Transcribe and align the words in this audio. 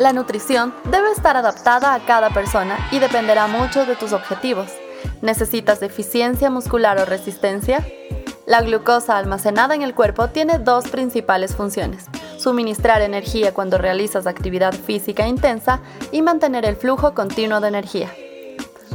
La 0.00 0.14
nutrición 0.14 0.72
debe 0.84 1.12
estar 1.12 1.36
adaptada 1.36 1.92
a 1.92 2.00
cada 2.00 2.30
persona 2.30 2.88
y 2.90 3.00
dependerá 3.00 3.46
mucho 3.48 3.84
de 3.84 3.96
tus 3.96 4.14
objetivos. 4.14 4.70
¿Necesitas 5.20 5.78
deficiencia 5.78 6.48
muscular 6.48 6.98
o 6.98 7.04
resistencia? 7.04 7.86
La 8.46 8.62
glucosa 8.62 9.18
almacenada 9.18 9.74
en 9.74 9.82
el 9.82 9.94
cuerpo 9.94 10.28
tiene 10.28 10.58
dos 10.58 10.88
principales 10.88 11.54
funciones. 11.54 12.06
Suministrar 12.38 13.02
energía 13.02 13.52
cuando 13.52 13.76
realizas 13.76 14.26
actividad 14.26 14.72
física 14.72 15.26
intensa 15.26 15.80
y 16.10 16.22
mantener 16.22 16.64
el 16.64 16.76
flujo 16.76 17.12
continuo 17.12 17.60
de 17.60 17.68
energía. 17.68 18.08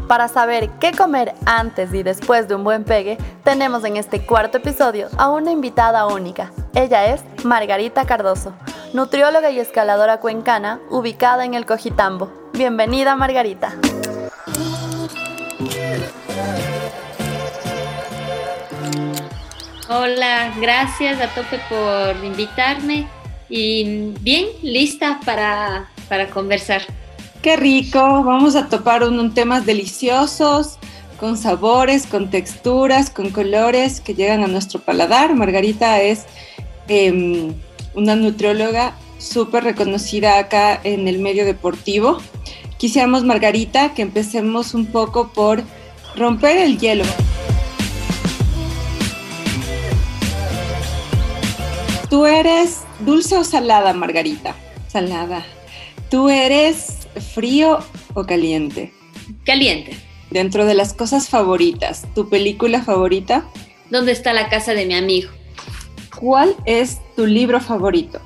Para 0.07 0.27
saber 0.27 0.71
qué 0.79 0.91
comer 0.91 1.35
antes 1.45 1.93
y 1.93 2.01
después 2.01 2.47
de 2.47 2.55
un 2.55 2.63
buen 2.63 2.83
pegue, 2.83 3.19
tenemos 3.43 3.83
en 3.83 3.97
este 3.97 4.25
cuarto 4.25 4.57
episodio 4.57 5.09
a 5.17 5.29
una 5.29 5.51
invitada 5.51 6.07
única. 6.07 6.51
Ella 6.73 7.13
es 7.13 7.21
Margarita 7.43 8.05
Cardoso, 8.05 8.53
nutrióloga 8.93 9.51
y 9.51 9.59
escaladora 9.59 10.19
cuencana 10.19 10.79
ubicada 10.89 11.45
en 11.45 11.53
el 11.53 11.65
Cojitambo. 11.65 12.31
Bienvenida 12.53 13.15
Margarita. 13.15 13.75
Hola, 19.87 20.51
gracias 20.59 21.21
a 21.21 21.27
tope 21.35 21.59
por 21.69 22.25
invitarme 22.25 23.07
y 23.49 24.13
bien 24.21 24.47
lista 24.63 25.19
para, 25.23 25.87
conversar. 26.33 26.81
Qué 27.41 27.55
rico, 27.55 27.99
vamos 27.99 28.55
a 28.55 28.67
topar 28.67 29.03
unos 29.03 29.35
temas 29.35 29.65
deliciosos, 29.65 30.79
con 31.19 31.37
sabores, 31.37 32.07
con 32.07 32.31
texturas, 32.31 33.11
con 33.11 33.29
colores 33.29 34.01
que 34.01 34.15
llegan 34.15 34.43
a 34.43 34.47
nuestro 34.47 34.79
paladar. 34.79 35.35
Margarita 35.35 36.01
es 36.01 36.25
em, 36.87 37.53
una 37.95 38.15
nutrióloga 38.15 38.95
súper 39.17 39.63
reconocida 39.63 40.37
acá 40.37 40.79
en 40.83 41.07
el 41.07 41.19
medio 41.19 41.45
deportivo. 41.45 42.19
Quisiéramos, 42.77 43.23
Margarita, 43.23 43.93
que 43.93 44.01
empecemos 44.01 44.73
un 44.73 44.85
poco 44.87 45.29
por 45.29 45.63
romper 46.15 46.57
el 46.57 46.77
hielo. 46.77 47.05
¿Tú 52.09 52.25
eres 52.25 52.81
dulce 52.99 53.37
o 53.37 53.43
salada, 53.43 53.93
Margarita? 53.93 54.55
Salada. 54.87 55.45
¿Tú 56.09 56.29
eres 56.29 57.07
frío 57.33 57.79
o 58.13 58.25
caliente? 58.25 58.93
Caliente. 59.43 59.97
Dentro 60.29 60.65
de 60.65 60.75
las 60.75 60.93
cosas 60.93 61.29
favoritas, 61.29 62.05
¿tu 62.13 62.29
película 62.29 62.83
favorita? 62.83 63.45
¿Dónde 63.89 64.11
está 64.11 64.33
la 64.33 64.49
casa 64.49 64.73
de 64.73 64.85
mi 64.85 64.93
amigo? 64.93 65.29
¿Cuál 66.15 66.55
es 66.65 66.99
tu 67.15 67.25
libro 67.25 67.59
favorito? 67.59 68.21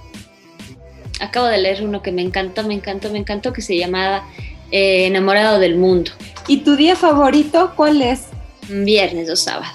Acabo 1.20 1.48
de 1.48 1.58
leer 1.58 1.84
uno 1.84 2.02
que 2.02 2.12
me 2.12 2.22
encantó, 2.22 2.64
me 2.64 2.74
encantó, 2.74 3.10
me 3.10 3.18
encantó, 3.18 3.52
que 3.52 3.62
se 3.62 3.78
llamaba 3.78 4.24
eh, 4.72 5.08
Enamorado 5.08 5.60
del 5.60 5.76
Mundo. 5.76 6.12
¿Y 6.48 6.58
tu 6.58 6.76
día 6.76 6.96
favorito 6.96 7.74
cuál 7.76 8.02
es? 8.02 8.28
Viernes 8.70 9.30
o 9.30 9.36
sábado. 9.36 9.74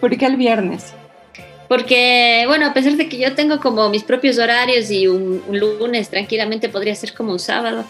¿Por 0.00 0.16
qué 0.16 0.26
el 0.26 0.36
viernes? 0.36 0.92
Porque, 1.68 2.44
bueno, 2.48 2.66
a 2.66 2.74
pesar 2.74 2.94
de 2.94 3.08
que 3.08 3.16
yo 3.16 3.34
tengo 3.34 3.60
como 3.60 3.88
mis 3.90 4.02
propios 4.02 4.38
horarios 4.38 4.90
y 4.90 5.06
un, 5.06 5.42
un 5.46 5.58
lunes 5.60 6.10
tranquilamente 6.10 6.68
podría 6.68 6.94
ser 6.96 7.14
como 7.14 7.32
un 7.32 7.38
sábado, 7.38 7.84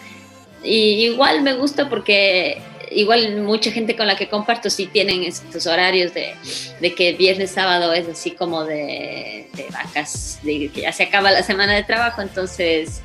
y 0.63 1.05
igual 1.05 1.41
me 1.41 1.55
gusta 1.55 1.89
porque 1.89 2.61
igual 2.93 3.41
mucha 3.41 3.71
gente 3.71 3.95
con 3.95 4.07
la 4.07 4.15
que 4.15 4.27
comparto 4.27 4.69
sí 4.69 4.87
tienen 4.87 5.23
estos 5.23 5.65
horarios 5.67 6.13
de, 6.13 6.33
de 6.79 6.93
que 6.93 7.13
viernes, 7.13 7.51
sábado 7.51 7.93
es 7.93 8.07
así 8.07 8.31
como 8.31 8.63
de, 8.63 9.47
vacas, 9.71 10.39
de 10.43 10.69
que 10.69 10.81
ya 10.81 10.91
se 10.91 11.03
acaba 11.03 11.31
la 11.31 11.43
semana 11.43 11.73
de 11.73 11.83
trabajo, 11.83 12.21
entonces 12.21 13.01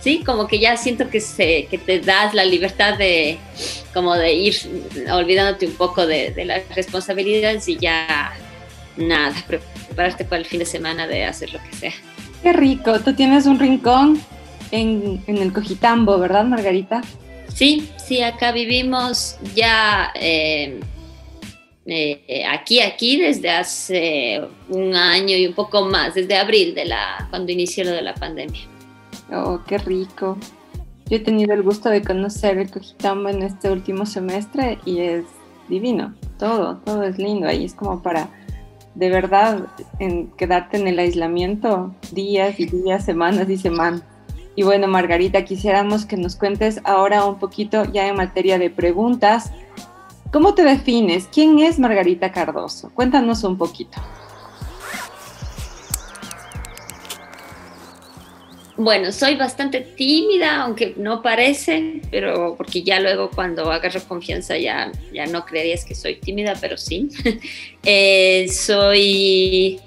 sí, 0.00 0.22
como 0.24 0.46
que 0.46 0.58
ya 0.58 0.76
siento 0.76 1.08
que, 1.08 1.20
se, 1.20 1.66
que 1.66 1.78
te 1.78 2.00
das 2.00 2.34
la 2.34 2.44
libertad 2.44 2.96
de 2.96 3.38
como 3.92 4.14
de 4.14 4.32
ir 4.32 4.56
olvidándote 5.10 5.66
un 5.66 5.74
poco 5.74 6.06
de, 6.06 6.30
de 6.30 6.44
las 6.44 6.62
responsabilidades 6.74 7.68
y 7.68 7.76
ya 7.76 8.34
nada, 8.96 9.34
prepararte 9.46 10.24
para 10.24 10.40
el 10.40 10.46
fin 10.46 10.58
de 10.60 10.66
semana 10.66 11.06
de 11.06 11.24
hacer 11.24 11.52
lo 11.52 11.60
que 11.62 11.76
sea. 11.76 11.92
Qué 12.42 12.52
rico, 12.52 13.00
tú 13.00 13.14
tienes 13.14 13.46
un 13.46 13.58
rincón 13.58 14.20
en, 14.70 15.22
en 15.26 15.38
el 15.38 15.52
Cojitambo, 15.52 16.18
¿verdad, 16.18 16.44
Margarita? 16.44 17.02
Sí, 17.54 17.88
sí, 17.96 18.20
acá 18.20 18.50
vivimos 18.50 19.38
ya 19.54 20.12
eh, 20.16 20.80
eh, 21.86 22.44
aquí, 22.46 22.80
aquí 22.80 23.20
desde 23.20 23.50
hace 23.50 24.42
un 24.68 24.96
año 24.96 25.36
y 25.36 25.46
un 25.46 25.54
poco 25.54 25.84
más, 25.84 26.14
desde 26.14 26.36
abril 26.36 26.74
de 26.74 26.86
la, 26.86 27.28
cuando 27.30 27.52
inició 27.52 27.84
lo 27.84 27.92
de 27.92 28.02
la 28.02 28.14
pandemia. 28.14 28.62
Oh, 29.32 29.60
qué 29.66 29.78
rico. 29.78 30.36
Yo 31.08 31.16
he 31.16 31.20
tenido 31.20 31.54
el 31.54 31.62
gusto 31.62 31.90
de 31.90 32.02
conocer 32.02 32.58
el 32.58 32.70
Cojitambo 32.70 33.28
en 33.28 33.42
este 33.42 33.70
último 33.70 34.04
semestre 34.04 34.78
y 34.84 35.00
es 35.00 35.24
divino. 35.68 36.14
Todo, 36.38 36.78
todo 36.78 37.04
es 37.04 37.18
lindo 37.18 37.46
ahí. 37.46 37.66
Es 37.66 37.74
como 37.74 38.02
para 38.02 38.30
de 38.94 39.10
verdad 39.10 39.66
en 39.98 40.28
quedarte 40.32 40.78
en 40.78 40.88
el 40.88 40.98
aislamiento 40.98 41.94
días 42.12 42.58
y 42.58 42.66
días, 42.66 43.04
semanas 43.04 43.48
y 43.50 43.58
semanas. 43.58 44.02
Y 44.56 44.62
bueno, 44.62 44.86
Margarita, 44.86 45.44
quisiéramos 45.44 46.06
que 46.06 46.16
nos 46.16 46.36
cuentes 46.36 46.80
ahora 46.84 47.24
un 47.24 47.38
poquito 47.38 47.84
ya 47.92 48.06
en 48.06 48.16
materia 48.16 48.58
de 48.58 48.70
preguntas. 48.70 49.50
¿Cómo 50.32 50.54
te 50.54 50.62
defines? 50.62 51.28
¿Quién 51.32 51.58
es 51.58 51.78
Margarita 51.78 52.30
Cardoso? 52.30 52.90
Cuéntanos 52.94 53.42
un 53.44 53.58
poquito. 53.58 54.00
Bueno, 58.76 59.12
soy 59.12 59.36
bastante 59.36 59.80
tímida, 59.80 60.62
aunque 60.62 60.94
no 60.96 61.22
parece, 61.22 62.00
pero 62.10 62.56
porque 62.56 62.82
ya 62.82 62.98
luego 62.98 63.30
cuando 63.30 63.70
agarro 63.70 64.00
confianza 64.08 64.58
ya, 64.58 64.90
ya 65.12 65.26
no 65.26 65.46
creerías 65.46 65.84
que 65.84 65.94
soy 65.94 66.16
tímida, 66.16 66.54
pero 66.60 66.76
sí. 66.76 67.08
eh, 67.84 68.48
soy 68.48 69.80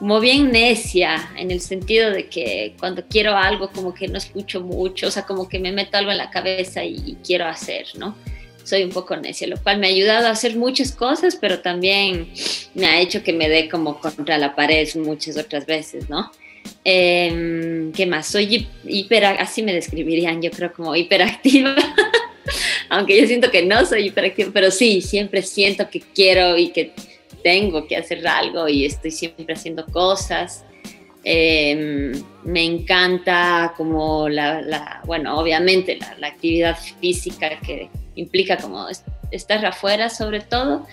como 0.00 0.18
bien 0.18 0.50
necia, 0.50 1.30
en 1.36 1.50
el 1.50 1.60
sentido 1.60 2.10
de 2.10 2.26
que 2.26 2.74
cuando 2.80 3.04
quiero 3.06 3.36
algo 3.36 3.70
como 3.70 3.92
que 3.92 4.08
no 4.08 4.16
escucho 4.16 4.62
mucho, 4.62 5.08
o 5.08 5.10
sea, 5.10 5.26
como 5.26 5.46
que 5.46 5.58
me 5.58 5.72
meto 5.72 5.98
algo 5.98 6.10
en 6.10 6.16
la 6.16 6.30
cabeza 6.30 6.82
y, 6.82 7.18
quiero 7.22 7.44
hacer, 7.44 7.84
¿no? 7.98 8.16
Soy 8.64 8.82
un 8.82 8.92
poco 8.92 9.14
necia, 9.18 9.46
lo 9.46 9.62
cual 9.62 9.76
me 9.76 9.88
ha 9.88 9.90
ayudado 9.90 10.28
a 10.28 10.30
hacer 10.30 10.56
muchas 10.56 10.92
cosas, 10.92 11.36
pero 11.36 11.60
también 11.60 12.32
me 12.72 12.86
ha 12.86 12.98
hecho 12.98 13.22
que 13.22 13.34
me 13.34 13.50
dé 13.50 13.68
como 13.68 14.00
contra 14.00 14.38
la 14.38 14.56
pared 14.56 14.88
muchas 14.94 15.36
otras 15.36 15.66
veces, 15.66 16.08
¿no? 16.08 16.32
Eh, 16.82 17.90
¿Qué 17.94 18.06
más? 18.06 18.26
Soy 18.26 18.68
hiper, 18.84 19.26
así 19.26 19.62
me 19.62 19.74
describirían, 19.74 20.40
yo 20.40 20.50
creo 20.50 20.72
como 20.72 20.96
hiperactiva. 20.96 21.76
Aunque 22.88 23.20
yo 23.20 23.26
siento 23.26 23.50
que 23.50 23.66
no 23.66 23.84
soy 23.84 24.06
hiperactiva, 24.06 24.50
pero 24.50 24.70
sí, 24.70 25.02
siempre 25.02 25.42
siento 25.42 25.90
que 25.90 26.00
quiero 26.00 26.56
y 26.56 26.70
que 26.70 26.94
tengo 27.42 27.86
que 27.86 27.96
hacer 27.96 28.26
algo 28.26 28.68
y 28.68 28.84
estoy 28.84 29.10
siempre 29.10 29.54
haciendo 29.54 29.86
cosas. 29.86 30.64
Eh, 31.22 32.12
me 32.44 32.64
encanta 32.64 33.74
como 33.76 34.28
la, 34.28 35.02
bueno, 35.04 35.38
obviamente 35.38 35.98
la, 36.18 36.28
actividad 36.28 36.78
física 37.00 37.60
que 37.60 37.90
implica 38.14 38.56
como 38.56 38.86
estar 39.30 39.64
afuera 39.64 40.08
sobre 40.08 40.40
todo. 40.40 40.86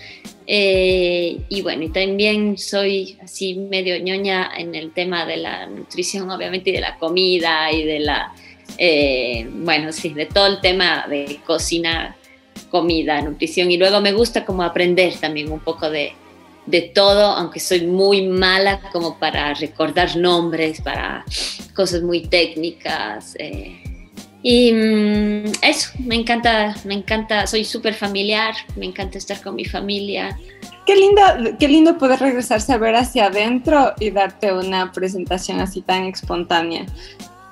Eh, 0.46 1.40
y 1.48 1.62
bueno, 1.62 1.84
y 1.84 1.90
también 1.90 2.56
soy 2.56 3.18
así 3.22 3.54
medio 3.54 3.98
ñoña 4.02 4.50
en 4.56 4.74
el 4.74 4.92
tema 4.92 5.26
de 5.26 5.36
la 5.38 5.66
nutrición, 5.66 6.30
obviamente, 6.30 6.70
y 6.70 6.72
de 6.74 6.80
la 6.80 6.96
comida 6.96 7.70
y 7.70 7.84
de 7.84 8.00
la, 8.00 8.32
eh, 8.78 9.46
bueno, 9.50 9.92
sí, 9.92 10.10
de 10.10 10.26
todo 10.26 10.46
el 10.46 10.60
tema 10.60 11.06
de 11.08 11.40
cocina, 11.46 12.16
comida, 12.70 13.20
nutrición. 13.22 13.70
Y 13.70 13.76
luego 13.76 14.00
me 14.00 14.12
gusta 14.12 14.44
como 14.44 14.62
aprender 14.62 15.14
también 15.16 15.50
un 15.50 15.60
poco 15.60 15.90
de, 15.90 16.12
de 16.68 16.82
todo, 16.82 17.24
aunque 17.24 17.60
soy 17.60 17.86
muy 17.86 18.26
mala 18.28 18.80
como 18.92 19.18
para 19.18 19.54
recordar 19.54 20.16
nombres, 20.16 20.80
para 20.80 21.24
cosas 21.74 22.02
muy 22.02 22.26
técnicas. 22.26 23.34
Eh, 23.38 23.82
Y 24.42 24.72
mm, 24.72 25.52
eso, 25.62 25.90
me 25.98 26.14
encanta, 26.14 26.74
me 26.84 26.94
encanta, 26.94 27.46
soy 27.46 27.64
súper 27.64 27.94
familiar, 27.94 28.54
me 28.76 28.86
encanta 28.86 29.18
estar 29.18 29.42
con 29.42 29.56
mi 29.56 29.64
familia. 29.64 30.38
Qué 30.86 30.94
lindo, 30.94 31.22
qué 31.58 31.68
lindo 31.68 31.98
poder 31.98 32.20
regresarse 32.20 32.72
a 32.72 32.78
ver 32.78 32.94
hacia 32.94 33.26
adentro 33.26 33.92
y 33.98 34.10
darte 34.10 34.52
una 34.52 34.92
presentación 34.92 35.60
así 35.60 35.82
tan 35.82 36.04
espontánea. 36.04 36.86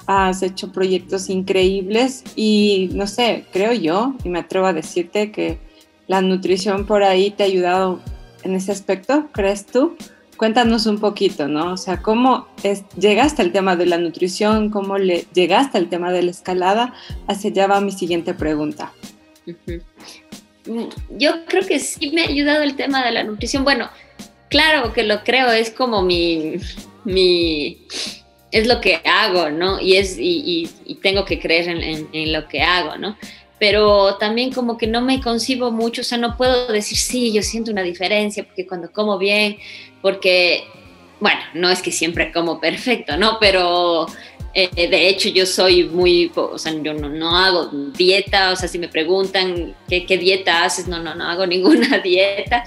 Has 0.06 0.42
hecho 0.42 0.70
proyectos 0.70 1.28
increíbles 1.28 2.22
y 2.36 2.88
no 2.92 3.06
sé, 3.08 3.44
creo 3.52 3.72
yo, 3.72 4.14
y 4.24 4.28
me 4.28 4.38
atrevo 4.38 4.66
a 4.66 4.72
decirte 4.72 5.32
que 5.32 5.58
la 6.06 6.20
nutrición 6.20 6.86
por 6.86 7.02
ahí 7.02 7.30
te 7.30 7.42
ha 7.42 7.46
ayudado 7.46 8.00
en 8.42 8.54
ese 8.54 8.72
aspecto, 8.72 9.28
¿crees 9.32 9.66
tú? 9.66 9.96
Cuéntanos 10.36 10.86
un 10.86 10.98
poquito, 10.98 11.48
¿no? 11.48 11.72
O 11.72 11.76
sea, 11.76 12.02
¿cómo 12.02 12.46
es, 12.62 12.84
llegaste 12.98 13.42
al 13.42 13.52
tema 13.52 13.74
de 13.76 13.86
la 13.86 13.96
nutrición? 13.96 14.70
¿Cómo 14.70 14.98
le, 14.98 15.26
llegaste 15.32 15.78
al 15.78 15.88
tema 15.88 16.12
de 16.12 16.22
la 16.22 16.30
escalada? 16.30 16.94
Hacia 17.26 17.50
allá 17.50 17.66
va 17.66 17.80
mi 17.80 17.92
siguiente 17.92 18.34
pregunta. 18.34 18.92
Yo 21.10 21.46
creo 21.46 21.66
que 21.66 21.78
sí 21.78 22.10
me 22.10 22.22
ha 22.22 22.28
ayudado 22.28 22.62
el 22.62 22.76
tema 22.76 23.04
de 23.04 23.12
la 23.12 23.24
nutrición. 23.24 23.64
Bueno, 23.64 23.88
claro 24.50 24.92
que 24.92 25.04
lo 25.04 25.24
creo, 25.24 25.50
es 25.52 25.70
como 25.70 26.02
mi, 26.02 26.56
mi 27.04 27.86
es 28.52 28.66
lo 28.66 28.80
que 28.80 29.00
hago, 29.04 29.50
¿no? 29.50 29.80
Y, 29.80 29.96
es, 29.96 30.16
y, 30.18 30.68
tengo 31.02 31.24
que 31.24 31.38
creer 31.38 31.68
en, 31.68 32.08
en, 32.12 32.32
lo 32.32 32.48
que 32.48 32.62
hago, 32.62 32.96
¿no? 32.96 33.16
Pero 33.58 34.16
también 34.16 34.52
como 34.52 34.76
que 34.76 34.86
no 34.86 35.00
me 35.00 35.20
concibo 35.20 35.70
mucho, 35.70 36.02
o 36.02 36.04
sea, 36.04 36.18
no 36.18 36.36
puedo 36.36 36.72
decir, 36.72 36.98
sí, 36.98 37.32
yo 37.32 37.42
siento 37.42 37.70
una 37.70 37.82
diferencia, 37.82 38.44
porque 38.44 38.66
cuando 38.66 38.90
como 38.92 39.18
bien, 39.18 39.56
porque, 40.02 40.64
bueno, 41.20 41.40
no 41.54 41.70
es 41.70 41.80
que 41.80 41.90
siempre 41.90 42.32
como 42.32 42.60
perfecto, 42.60 43.16
¿no? 43.16 43.38
Pero 43.40 44.06
eh, 44.58 44.88
de 44.88 45.08
hecho 45.08 45.28
yo 45.28 45.44
soy 45.44 45.84
muy, 45.84 46.32
o 46.34 46.58
sea, 46.58 46.72
yo 46.82 46.94
no, 46.94 47.36
hago 47.36 47.66
dieta, 47.94 48.52
o 48.52 48.56
sea, 48.56 48.68
si 48.68 48.78
me 48.78 48.88
preguntan 48.88 49.74
qué, 49.86 50.06
qué 50.06 50.16
dieta 50.16 50.64
haces, 50.64 50.88
no, 50.88 50.98
no, 50.98 51.14
no 51.14 51.24
hago 51.24 51.46
ninguna 51.46 51.98
dieta, 51.98 52.64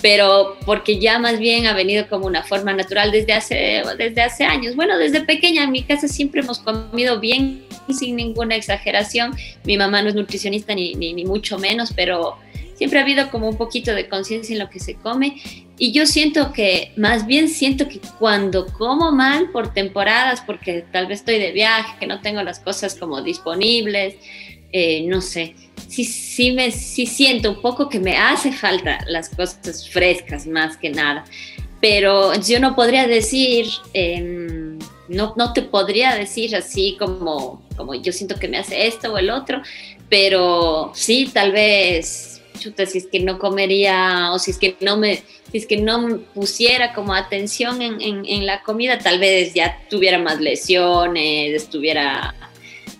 pero 0.00 0.56
porque 0.66 1.00
ya 1.00 1.18
más 1.18 1.38
bien 1.38 1.66
ha 1.66 1.72
venido 1.72 2.08
como 2.08 2.26
una 2.26 2.42
forma 2.42 2.72
natural 2.72 3.10
desde 3.10 3.32
hace, 3.32 3.82
desde 3.98 4.22
hace 4.22 4.44
años. 4.44 4.76
Bueno, 4.76 4.98
desde 4.98 5.20
pequeña 5.22 5.64
en 5.64 5.70
mi 5.70 5.82
casa 5.82 6.08
siempre 6.08 6.42
hemos 6.42 6.58
comido 6.58 7.20
bien 7.20 7.64
sin 7.98 8.16
ninguna 8.16 8.56
exageración. 8.56 9.34
Mi 9.64 9.76
mamá 9.76 10.02
no 10.02 10.08
es 10.08 10.14
nutricionista 10.14 10.74
ni, 10.74 10.94
ni, 10.94 11.24
mucho 11.24 11.58
menos, 11.58 11.92
pero 11.94 12.36
siempre 12.74 12.98
ha 12.98 13.02
habido 13.02 13.30
como 13.30 13.48
un 13.48 13.56
poquito 13.56 13.94
de 13.94 14.08
conciencia 14.08 14.52
en 14.52 14.58
lo 14.58 14.70
que 14.70 14.80
se 14.80 14.94
come. 14.94 15.40
Y 15.78 15.92
yo 15.92 16.06
siento 16.06 16.52
que, 16.52 16.92
más 16.96 17.26
bien 17.26 17.48
siento 17.48 17.88
que 17.88 18.00
cuando 18.18 18.66
como 18.66 19.12
mal 19.12 19.50
por 19.50 19.72
temporadas, 19.72 20.42
porque 20.46 20.84
tal 20.92 21.06
vez 21.06 21.20
estoy 21.20 21.38
de 21.38 21.52
viaje, 21.52 21.96
que 21.98 22.06
no 22.06 22.20
tengo 22.20 22.42
las 22.42 22.60
cosas 22.60 22.94
como 22.94 23.22
disponibles, 23.22 24.14
eh, 24.74 25.04
no 25.06 25.20
sé, 25.20 25.54
sí, 25.88 26.04
sí, 26.04 26.52
me, 26.52 26.70
sí 26.70 27.06
siento 27.06 27.50
un 27.50 27.60
poco 27.60 27.88
que 27.88 28.00
me 28.00 28.16
hace 28.16 28.52
falta 28.52 29.04
las 29.06 29.28
cosas 29.28 29.88
frescas 29.88 30.46
más 30.46 30.76
que 30.76 30.90
nada. 30.90 31.24
Pero 31.80 32.32
yo 32.40 32.60
no 32.60 32.76
podría 32.76 33.06
decir... 33.06 33.66
Em, 33.92 34.78
no, 35.12 35.34
no 35.36 35.52
te 35.52 35.62
podría 35.62 36.14
decir 36.14 36.56
así 36.56 36.96
como, 36.98 37.61
como 37.76 37.94
yo 37.94 38.12
siento 38.12 38.38
que 38.38 38.48
me 38.48 38.58
hace 38.58 38.86
esto 38.86 39.12
o 39.12 39.18
el 39.18 39.30
otro, 39.30 39.62
pero 40.08 40.92
sí, 40.94 41.30
tal 41.32 41.52
vez, 41.52 42.42
chuta, 42.58 42.86
si 42.86 42.98
es 42.98 43.06
que 43.06 43.20
no 43.20 43.38
comería 43.38 44.30
o 44.32 44.38
si 44.38 44.50
es 44.50 44.58
que 44.58 44.76
no 44.80 44.96
me, 44.96 45.22
si 45.50 45.58
es 45.58 45.66
que 45.66 45.76
no 45.76 46.18
pusiera 46.34 46.94
como 46.94 47.14
atención 47.14 47.82
en, 47.82 48.00
en, 48.00 48.46
la 48.46 48.62
comida, 48.62 48.98
tal 48.98 49.18
vez 49.18 49.54
ya 49.54 49.80
tuviera 49.90 50.18
más 50.18 50.40
lesiones, 50.40 51.54
estuviera, 51.54 52.34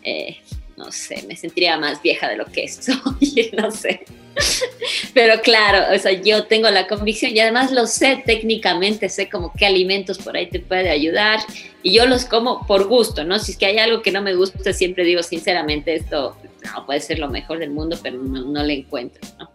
eh, 0.02 0.38
no 0.76 0.90
sé, 0.92 1.24
me 1.28 1.36
sentiría 1.36 1.76
más 1.76 2.02
vieja 2.02 2.28
de 2.28 2.36
lo 2.36 2.46
que 2.46 2.68
soy, 2.68 3.50
no 3.56 3.70
sé. 3.70 4.04
Pero 5.14 5.40
claro, 5.42 5.94
o 5.94 5.98
sea, 5.98 6.12
yo 6.12 6.44
tengo 6.44 6.70
la 6.70 6.86
convicción 6.86 7.32
y 7.34 7.40
además 7.40 7.72
lo 7.72 7.86
sé 7.86 8.22
técnicamente, 8.24 9.08
sé 9.08 9.28
como 9.28 9.52
qué 9.52 9.66
alimentos 9.66 10.18
por 10.18 10.36
ahí 10.36 10.48
te 10.48 10.60
puede 10.60 10.90
ayudar 10.90 11.40
y 11.82 11.94
yo 11.94 12.06
los 12.06 12.24
como 12.24 12.66
por 12.66 12.86
gusto, 12.86 13.24
¿no? 13.24 13.38
Si 13.38 13.52
es 13.52 13.58
que 13.58 13.66
hay 13.66 13.78
algo 13.78 14.02
que 14.02 14.12
no 14.12 14.22
me 14.22 14.34
gusta, 14.34 14.72
siempre 14.72 15.04
digo 15.04 15.22
sinceramente, 15.22 15.94
esto 15.94 16.36
no 16.74 16.86
puede 16.86 17.00
ser 17.00 17.18
lo 17.18 17.28
mejor 17.28 17.58
del 17.58 17.70
mundo, 17.70 17.98
pero 18.02 18.18
no, 18.18 18.42
no 18.42 18.62
le 18.62 18.74
encuentro, 18.74 19.20
¿no? 19.38 19.50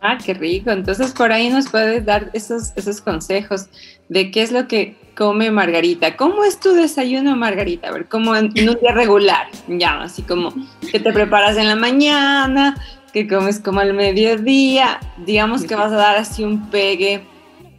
Ah, 0.00 0.16
qué 0.24 0.32
rico. 0.32 0.70
Entonces 0.70 1.12
por 1.12 1.32
ahí 1.32 1.50
nos 1.50 1.68
puedes 1.68 2.04
dar 2.04 2.30
esos, 2.32 2.72
esos 2.76 3.00
consejos 3.00 3.66
de 4.08 4.30
qué 4.30 4.42
es 4.42 4.50
lo 4.50 4.66
que 4.66 4.96
come 5.16 5.50
Margarita. 5.50 6.16
¿Cómo 6.16 6.44
es 6.44 6.58
tu 6.58 6.72
desayuno, 6.72 7.36
Margarita? 7.36 7.88
A 7.88 7.92
ver, 7.92 8.08
como 8.08 8.34
en, 8.34 8.50
en 8.54 8.70
un 8.70 8.80
día 8.80 8.92
regular, 8.92 9.48
ya, 9.68 10.00
así 10.00 10.22
como 10.22 10.54
que 10.90 10.98
te 10.98 11.12
preparas 11.12 11.58
en 11.58 11.68
la 11.68 11.76
mañana, 11.76 12.76
que 13.12 13.26
comes 13.26 13.58
como 13.58 13.80
al 13.80 13.94
mediodía, 13.94 15.00
digamos 15.18 15.64
que 15.64 15.74
vas 15.74 15.92
a 15.92 15.96
dar 15.96 16.16
así 16.16 16.44
un 16.44 16.70
pegue 16.70 17.22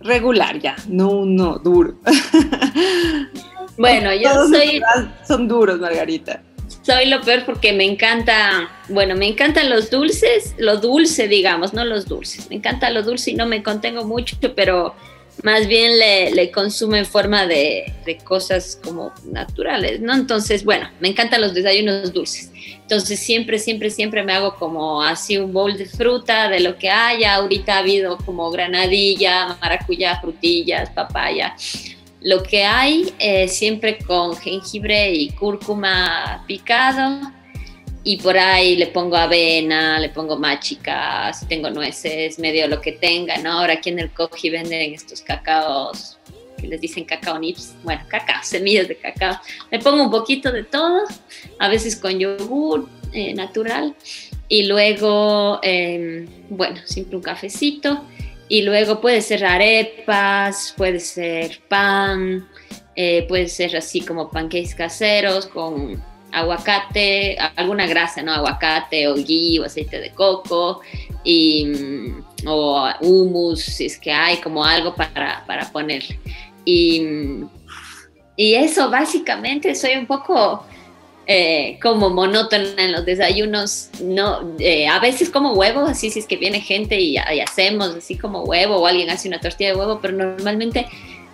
regular 0.01 0.60
ya, 0.60 0.75
no 0.88 1.10
uno 1.10 1.60
duro. 1.60 1.95
Bueno, 3.78 4.13
yo 4.13 4.30
soy... 4.48 4.80
Son 5.28 5.48
duros, 5.48 5.80
Margarita. 5.80 6.44
Soy 6.83 7.07
lo 7.07 7.22
peor 7.22 7.45
porque 7.45 7.74
me 7.74 7.83
encanta, 7.83 8.69
bueno, 8.89 9.16
me 9.16 9.28
encantan 9.28 9.69
los 9.69 9.89
dulces, 9.89 10.54
lo 10.57 10.78
dulce, 10.78 11.28
digamos, 11.28 11.74
no 11.74 11.84
los 11.84 12.06
dulces. 12.06 12.50
Me 12.50 12.57
encanta 12.57 12.92
lo 12.92 13.01
dulce 13.01 13.31
y 13.31 13.34
no 13.34 13.48
me 13.48 13.63
contengo 13.63 14.06
mucho, 14.06 14.36
pero 14.56 14.94
más 15.43 15.67
bien 15.67 15.97
le, 15.97 16.31
le 16.31 16.51
consumo 16.51 16.95
en 16.95 17.05
forma 17.05 17.47
de, 17.47 17.93
de, 18.05 18.17
cosas 18.17 18.79
como 18.83 19.11
naturales, 19.25 19.99
¿no? 19.99 20.13
Entonces, 20.13 20.63
bueno, 20.63 20.89
me 20.99 21.07
encantan 21.07 21.41
los 21.41 21.53
desayunos 21.53 22.13
dulces. 22.13 22.51
Entonces, 22.81 23.19
siempre, 23.19 23.57
siempre, 23.57 23.89
siempre 23.89 24.23
me 24.23 24.33
hago 24.33 24.55
como 24.55 25.01
así 25.01 25.38
un 25.38 25.53
bowl 25.53 25.77
de 25.77 25.85
fruta, 25.85 26.49
de 26.49 26.59
lo 26.59 26.77
que 26.77 26.89
haya. 26.89 27.35
Ahorita 27.35 27.75
ha 27.75 27.79
habido 27.79 28.17
como 28.17 28.51
granadilla, 28.51 29.57
maracuyá, 29.61 30.19
frutillas, 30.19 30.89
papaya. 30.89 31.55
Lo 32.21 32.43
que 32.43 32.63
hay, 32.63 33.13
eh, 33.17 33.47
siempre 33.47 33.97
con 33.97 34.35
jengibre 34.35 35.11
y 35.13 35.29
cúrcuma 35.31 36.43
picado 36.47 37.31
y 38.03 38.18
por 38.18 38.38
ahí 38.38 38.75
le 38.75 38.88
pongo 38.88 39.15
avena, 39.15 40.00
le 40.00 40.09
pongo 40.09 40.38
machica, 40.38 41.31
si 41.33 41.45
tengo 41.45 41.69
nueces, 41.69 42.39
medio 42.39 42.68
lo 42.68 42.81
que 42.81 42.94
tenga, 42.94 43.38
¿no? 43.38 43.59
Ahora 43.59 43.74
aquí 43.74 43.89
en 43.89 44.00
el 44.00 44.12
Coji 44.12 44.50
venden 44.50 44.94
estos 44.94 45.21
cacaos 45.21 46.18
que 46.62 46.68
les 46.68 46.80
dicen 46.80 47.03
cacao 47.06 47.39
nips, 47.39 47.75
bueno, 47.83 48.01
cacao, 48.07 48.44
semillas 48.44 48.88
de 48.88 48.95
cacao. 48.95 49.39
Le 49.71 49.80
pongo 49.80 50.03
un 50.03 50.12
poquito 50.12 50.51
de 50.51 50.63
todo, 50.63 51.03
a 51.59 51.69
veces 51.69 51.95
con 51.95 52.18
yogur 52.19 52.88
eh, 53.13 53.33
natural 53.33 53.95
y 54.48 54.63
luego, 54.63 55.59
em, 55.63 56.27
bueno, 56.50 56.80
siempre 56.86 57.18
un 57.18 57.24
cafecito 57.24 58.06
y 58.48 58.63
luego 58.63 59.00
puede 59.00 59.21
ser 59.21 59.45
arepas, 59.45 60.74
puede 60.77 61.00
ser 61.00 61.60
pan, 61.67 62.48
eh, 62.96 63.25
puede 63.27 63.48
ser 63.48 63.75
así 63.77 64.01
como 64.01 64.29
pancakes 64.29 64.75
caseros 64.75 65.48
con 65.48 66.03
aguacate, 66.31 67.38
alguna 67.55 67.88
grasa, 67.88 68.21
¿no? 68.21 68.33
Aguacate 68.33 69.07
o 69.07 69.15
ghee 69.15 69.59
o 69.59 69.65
aceite 69.65 70.00
de 70.00 70.11
coco 70.11 70.81
y, 71.23 71.65
mm, 71.65 72.23
o 72.47 72.89
hummus, 73.01 73.61
si 73.61 73.85
es 73.85 73.97
que 73.97 74.11
hay 74.11 74.38
como 74.38 74.63
algo 74.63 74.95
para, 74.95 75.43
para. 75.45 75.71
Y, 76.65 77.03
y, 78.35 78.53
eso 78.55 78.89
básicamente 78.89 79.75
soy 79.75 79.95
un 79.95 80.05
poco 80.05 80.65
eh, 81.27 81.77
como 81.81 82.09
monótona 82.09 82.73
en 82.77 82.91
los 82.91 83.05
desayunos, 83.05 83.89
no, 84.01 84.55
eh, 84.59 84.88
a 84.88 85.00
veces 85.00 85.29
como 85.29 85.53
huevo, 85.53 85.81
así 85.81 86.09
si 86.09 86.19
es 86.19 86.27
que 86.27 86.38
viene 86.38 86.61
gente 86.61 87.00
y, 87.00 87.15
y 87.15 87.39
hacemos 87.39 87.95
así 87.95 88.17
como 88.17 88.43
huevo 88.43 88.77
o 88.77 88.88
alguien 88.88 89.09
hace 89.09 89.27
una 89.27 89.39
tortilla 89.39 89.71
de 89.71 89.75
huevo, 89.75 90.00
pero 90.01 90.13
normalmente 90.15 90.88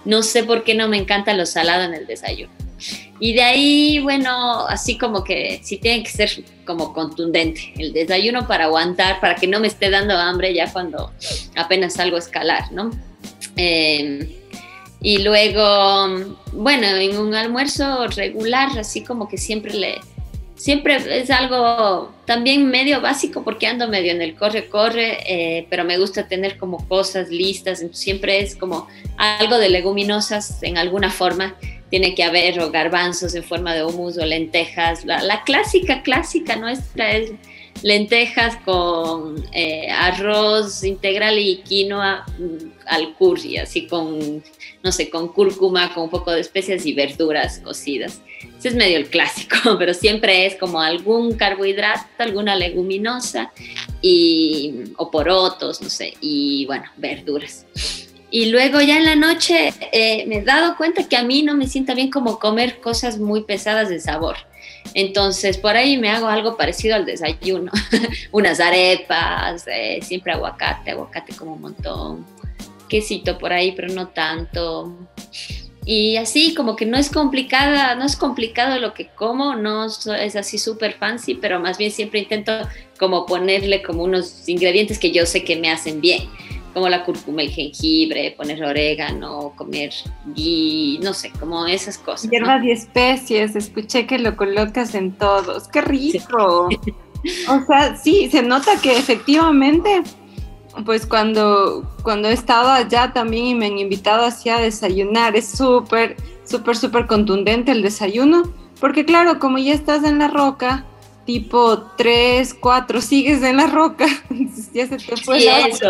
no 0.05 0.23
sé 0.23 0.43
por 0.43 0.63
qué 0.63 0.73
no 0.73 0.87
me 0.87 0.97
encanta 0.97 1.33
lo 1.33 1.45
salado 1.45 1.83
en 1.83 1.93
el 1.93 2.07
desayuno. 2.07 2.66
Y 3.19 3.33
de 3.33 3.43
ahí, 3.43 3.99
bueno, 3.99 4.67
así 4.67 4.97
como 4.97 5.23
que 5.23 5.59
sí 5.63 5.77
tiene 5.77 6.03
que 6.03 6.09
ser 6.09 6.43
como 6.65 6.93
contundente 6.93 7.73
el 7.77 7.93
desayuno 7.93 8.47
para 8.47 8.65
aguantar, 8.65 9.19
para 9.19 9.35
que 9.35 9.47
no 9.47 9.59
me 9.59 9.67
esté 9.67 9.89
dando 9.89 10.15
hambre 10.15 10.53
ya 10.53 10.71
cuando 10.71 11.11
apenas 11.55 11.93
salgo 11.93 12.17
a 12.17 12.19
escalar, 12.19 12.71
¿no? 12.71 12.91
Em, 13.55 14.27
y 15.01 15.19
luego, 15.19 16.35
bueno, 16.53 16.87
en 16.87 17.17
un 17.17 17.33
almuerzo 17.33 18.07
regular, 18.07 18.77
así 18.77 19.03
como 19.03 19.27
que 19.27 19.37
siempre 19.37 19.73
le, 19.73 20.01
siempre 20.57 20.97
es 21.21 21.29
algo 21.29 22.11
también 22.25 22.69
medio 22.69 22.99
básico 22.99 23.43
porque 23.43 23.67
ando 23.67 23.87
medio 23.87 24.11
en 24.11 24.21
el 24.21 24.35
corre-corre, 24.35 25.19
eh, 25.25 25.67
pero 25.69 25.85
me 25.85 25.97
gusta 25.97 26.27
tener 26.27 26.57
como 26.57 26.85
cosas 26.87 27.29
listas, 27.29 27.83
siempre 27.93 28.41
es 28.41 28.55
como 28.55 28.87
algo 29.17 29.57
de 29.57 29.69
leguminosas 29.69 30.61
en 30.63 30.77
alguna 30.77 31.09
forma 31.09 31.55
tiene 31.89 32.15
que 32.15 32.23
haber 32.23 32.59
o 32.59 32.69
garbanzos 32.69 33.33
en 33.35 33.43
forma 33.43 33.73
de 33.73 33.85
hummus 33.85 34.17
o 34.17 34.25
lentejas. 34.25 35.05
La, 35.05 35.43
clásica, 35.45 36.01
clásica 36.03 36.55
nuestra 36.55 37.11
es 37.11 37.31
lentejas 37.81 38.57
con 38.65 39.45
eh, 39.53 39.89
arroz 39.89 40.83
integral 40.83 41.39
y 41.39 41.57
quinoa 41.57 42.25
mm, 42.37 42.71
al 42.87 43.13
curry, 43.15 43.57
así 43.57 43.87
con, 43.87 44.43
no 44.83 44.91
sé, 44.91 45.09
con 45.09 45.29
cúrcuma, 45.29 45.93
con 45.93 46.03
un 46.03 46.09
poco 46.09 46.31
de 46.31 46.41
especias 46.41 46.85
y 46.85 46.93
verduras 46.93 47.59
cocidas. 47.59 48.21
Ese 48.57 48.69
es 48.69 48.75
medio 48.75 48.97
el 48.97 49.09
clásico, 49.09 49.55
pero 49.79 49.93
siempre 49.93 50.45
es 50.45 50.55
como 50.55 50.81
algún 50.81 51.33
carbohidrato, 51.35 52.05
alguna 52.17 52.55
leguminosa 52.55 53.51
y, 54.01 54.93
o 54.97 55.11
porotos, 55.11 55.81
no 55.81 55.89
sé, 55.89 56.13
y 56.21 56.65
bueno, 56.65 56.85
verduras. 56.97 57.65
Y 58.29 58.47
luego 58.47 58.81
ya 58.81 58.97
en 58.97 59.05
la 59.05 59.15
noche 59.15 59.73
eh, 59.93 60.25
me 60.27 60.37
he 60.37 60.41
dado 60.43 60.75
cuenta 60.75 61.07
que 61.07 61.15
a 61.15 61.23
mí 61.23 61.43
no 61.43 61.55
me 61.55 61.67
sienta 61.67 61.93
bien 61.93 62.09
como 62.11 62.39
comer 62.39 62.81
cosas 62.81 63.19
muy 63.19 63.43
pesadas 63.43 63.87
de 63.87 64.01
sabor. 64.01 64.35
Entonces, 64.93 65.57
por 65.57 65.75
ahí 65.77 65.97
me 65.97 66.09
hago 66.09 66.27
algo 66.27 66.57
parecido 66.57 66.95
al 66.95 67.05
desayuno. 67.05 67.71
Unas 68.31 68.59
arepas, 68.59 69.65
eh, 69.67 69.99
siempre 70.01 70.33
aguacate, 70.33 70.91
aguacate 70.91 71.35
como 71.35 71.53
un 71.53 71.61
montón. 71.61 72.25
Quesito 72.89 73.37
por 73.37 73.53
ahí, 73.53 73.73
pero 73.73 73.93
no 73.93 74.09
tanto. 74.09 74.97
Y 75.89 76.17
así, 76.17 76.53
como 76.53 76.75
que 76.75 76.85
no 76.85 76.97
es 76.97 77.09
complicada, 77.09 77.95
no 77.95 78.03
es 78.03 78.17
complicado 78.17 78.77
lo 78.77 78.93
que 78.93 79.07
como, 79.07 79.55
no 79.55 79.85
es 79.85 80.35
así 80.35 80.57
súper 80.57 80.95
fancy, 80.95 81.35
pero 81.35 81.61
más 81.61 81.77
bien 81.77 81.91
siempre 81.91 82.19
intento 82.19 82.51
como 82.99 83.25
ponerle 83.25 83.81
como 83.81 84.03
unos 84.03 84.49
ingredientes 84.49 84.99
que 84.99 85.13
yo 85.13 85.25
sé 85.25 85.45
que 85.45 85.55
me 85.55 85.71
hacen 85.71 86.01
bien 86.01 86.23
como 86.73 86.89
la 86.89 87.05
cúrcuma, 87.05 87.41
el 87.41 87.49
jengibre, 87.49 88.35
poner 88.37 88.63
orégano, 88.63 89.53
comer 89.55 89.91
ghee, 90.35 90.99
no 91.01 91.13
sé, 91.13 91.31
como 91.39 91.65
esas 91.65 91.97
cosas. 91.97 92.29
Hierbas 92.29 92.63
y 92.65 92.71
especies, 92.71 93.55
escuché 93.55 94.05
que 94.05 94.19
lo 94.19 94.35
colocas 94.35 94.93
en 94.93 95.13
todos, 95.13 95.69
qué 95.69 95.81
rico. 95.81 96.67
O 97.49 97.65
sea, 97.65 97.95
sí, 97.95 98.29
se 98.29 98.43
nota 98.43 98.79
que 98.79 98.95
efectivamente, 98.95 100.03
pues 100.85 101.05
cuando, 101.05 101.83
cuando 102.03 102.29
he 102.29 102.33
estado 102.33 102.69
allá 102.69 103.11
también 103.13 103.45
y 103.45 103.55
me 103.55 103.67
han 103.67 103.79
invitado 103.79 104.25
así 104.25 104.49
a 104.49 104.59
desayunar, 104.59 105.35
es 105.35 105.49
súper, 105.49 106.17
súper, 106.43 106.77
súper 106.77 107.07
contundente 107.07 107.71
el 107.71 107.81
desayuno, 107.81 108.53
porque 108.79 109.05
claro, 109.05 109.39
como 109.39 109.57
ya 109.57 109.73
estás 109.73 110.03
en 110.03 110.19
la 110.19 110.27
roca, 110.27 110.85
tipo 111.25 111.91
3, 111.97 112.53
4, 112.53 113.01
sigues 113.01 113.43
en 113.43 113.57
la 113.57 113.67
roca. 113.67 114.07
ya 114.73 114.87
se 114.87 114.97
te 114.97 115.17
fue 115.17 115.39
eso, 115.39 115.89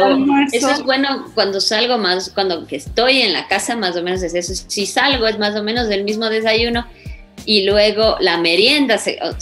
eso 0.52 0.70
es 0.70 0.84
bueno 0.84 1.28
cuando 1.36 1.62
salgo 1.62 1.98
más, 1.98 2.32
cuando 2.32 2.66
estoy 2.70 3.22
en 3.22 3.34
la 3.34 3.48
casa 3.48 3.76
más 3.76 3.96
o 3.96 4.04
menos 4.04 4.24
es 4.24 4.34
eso. 4.34 4.54
Si 4.68 4.86
salgo 4.86 5.28
es 5.28 5.38
más 5.38 5.56
o 5.56 5.64
menos 5.64 5.88
del 5.88 6.04
mismo 6.04 6.30
desayuno 6.30 6.88
y 7.50 7.64
luego 7.64 8.18
la 8.20 8.38
merienda, 8.38 9.00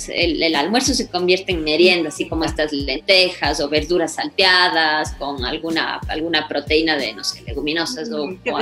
el, 0.09 0.55
almuerzo 0.55 0.93
se 0.93 1.09
convierte 1.09 1.53
en 1.53 1.63
merienda, 1.63 2.09
así 2.09 2.29
como 2.29 2.45
estas 2.45 2.71
lentejas 2.71 3.59
o 3.59 3.67
verduras 3.67 4.13
salteadas 4.13 5.13
con 5.13 5.43
alguna, 5.43 5.99
alguna 6.07 6.47
proteína 6.47 6.97
de, 6.97 7.13
no 7.13 7.23
sé, 7.23 7.41
leguminosas 7.41 8.11
o, 8.11 8.27
mm, 8.27 8.39
o 8.45 8.57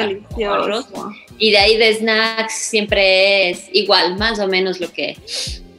arroz. 0.50 0.86
Y 1.38 1.52
de 1.52 1.58
ahí 1.58 1.76
de 1.76 1.94
snacks 1.94 2.54
siempre 2.54 3.50
es 3.50 3.66
igual, 3.74 4.18
más 4.18 4.40
o 4.40 4.48
menos 4.48 4.80
lo 4.80 4.90
que 4.90 5.18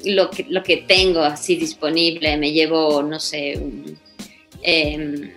lo 0.04 0.28
que, 0.28 0.44
lo 0.50 0.62
que 0.62 0.76
tengo 0.86 1.20
así 1.22 1.56
disponible, 1.56 2.36
me 2.36 2.52
llevo, 2.52 3.02
no 3.02 3.18
sé, 3.18 3.58
em, 4.60 5.30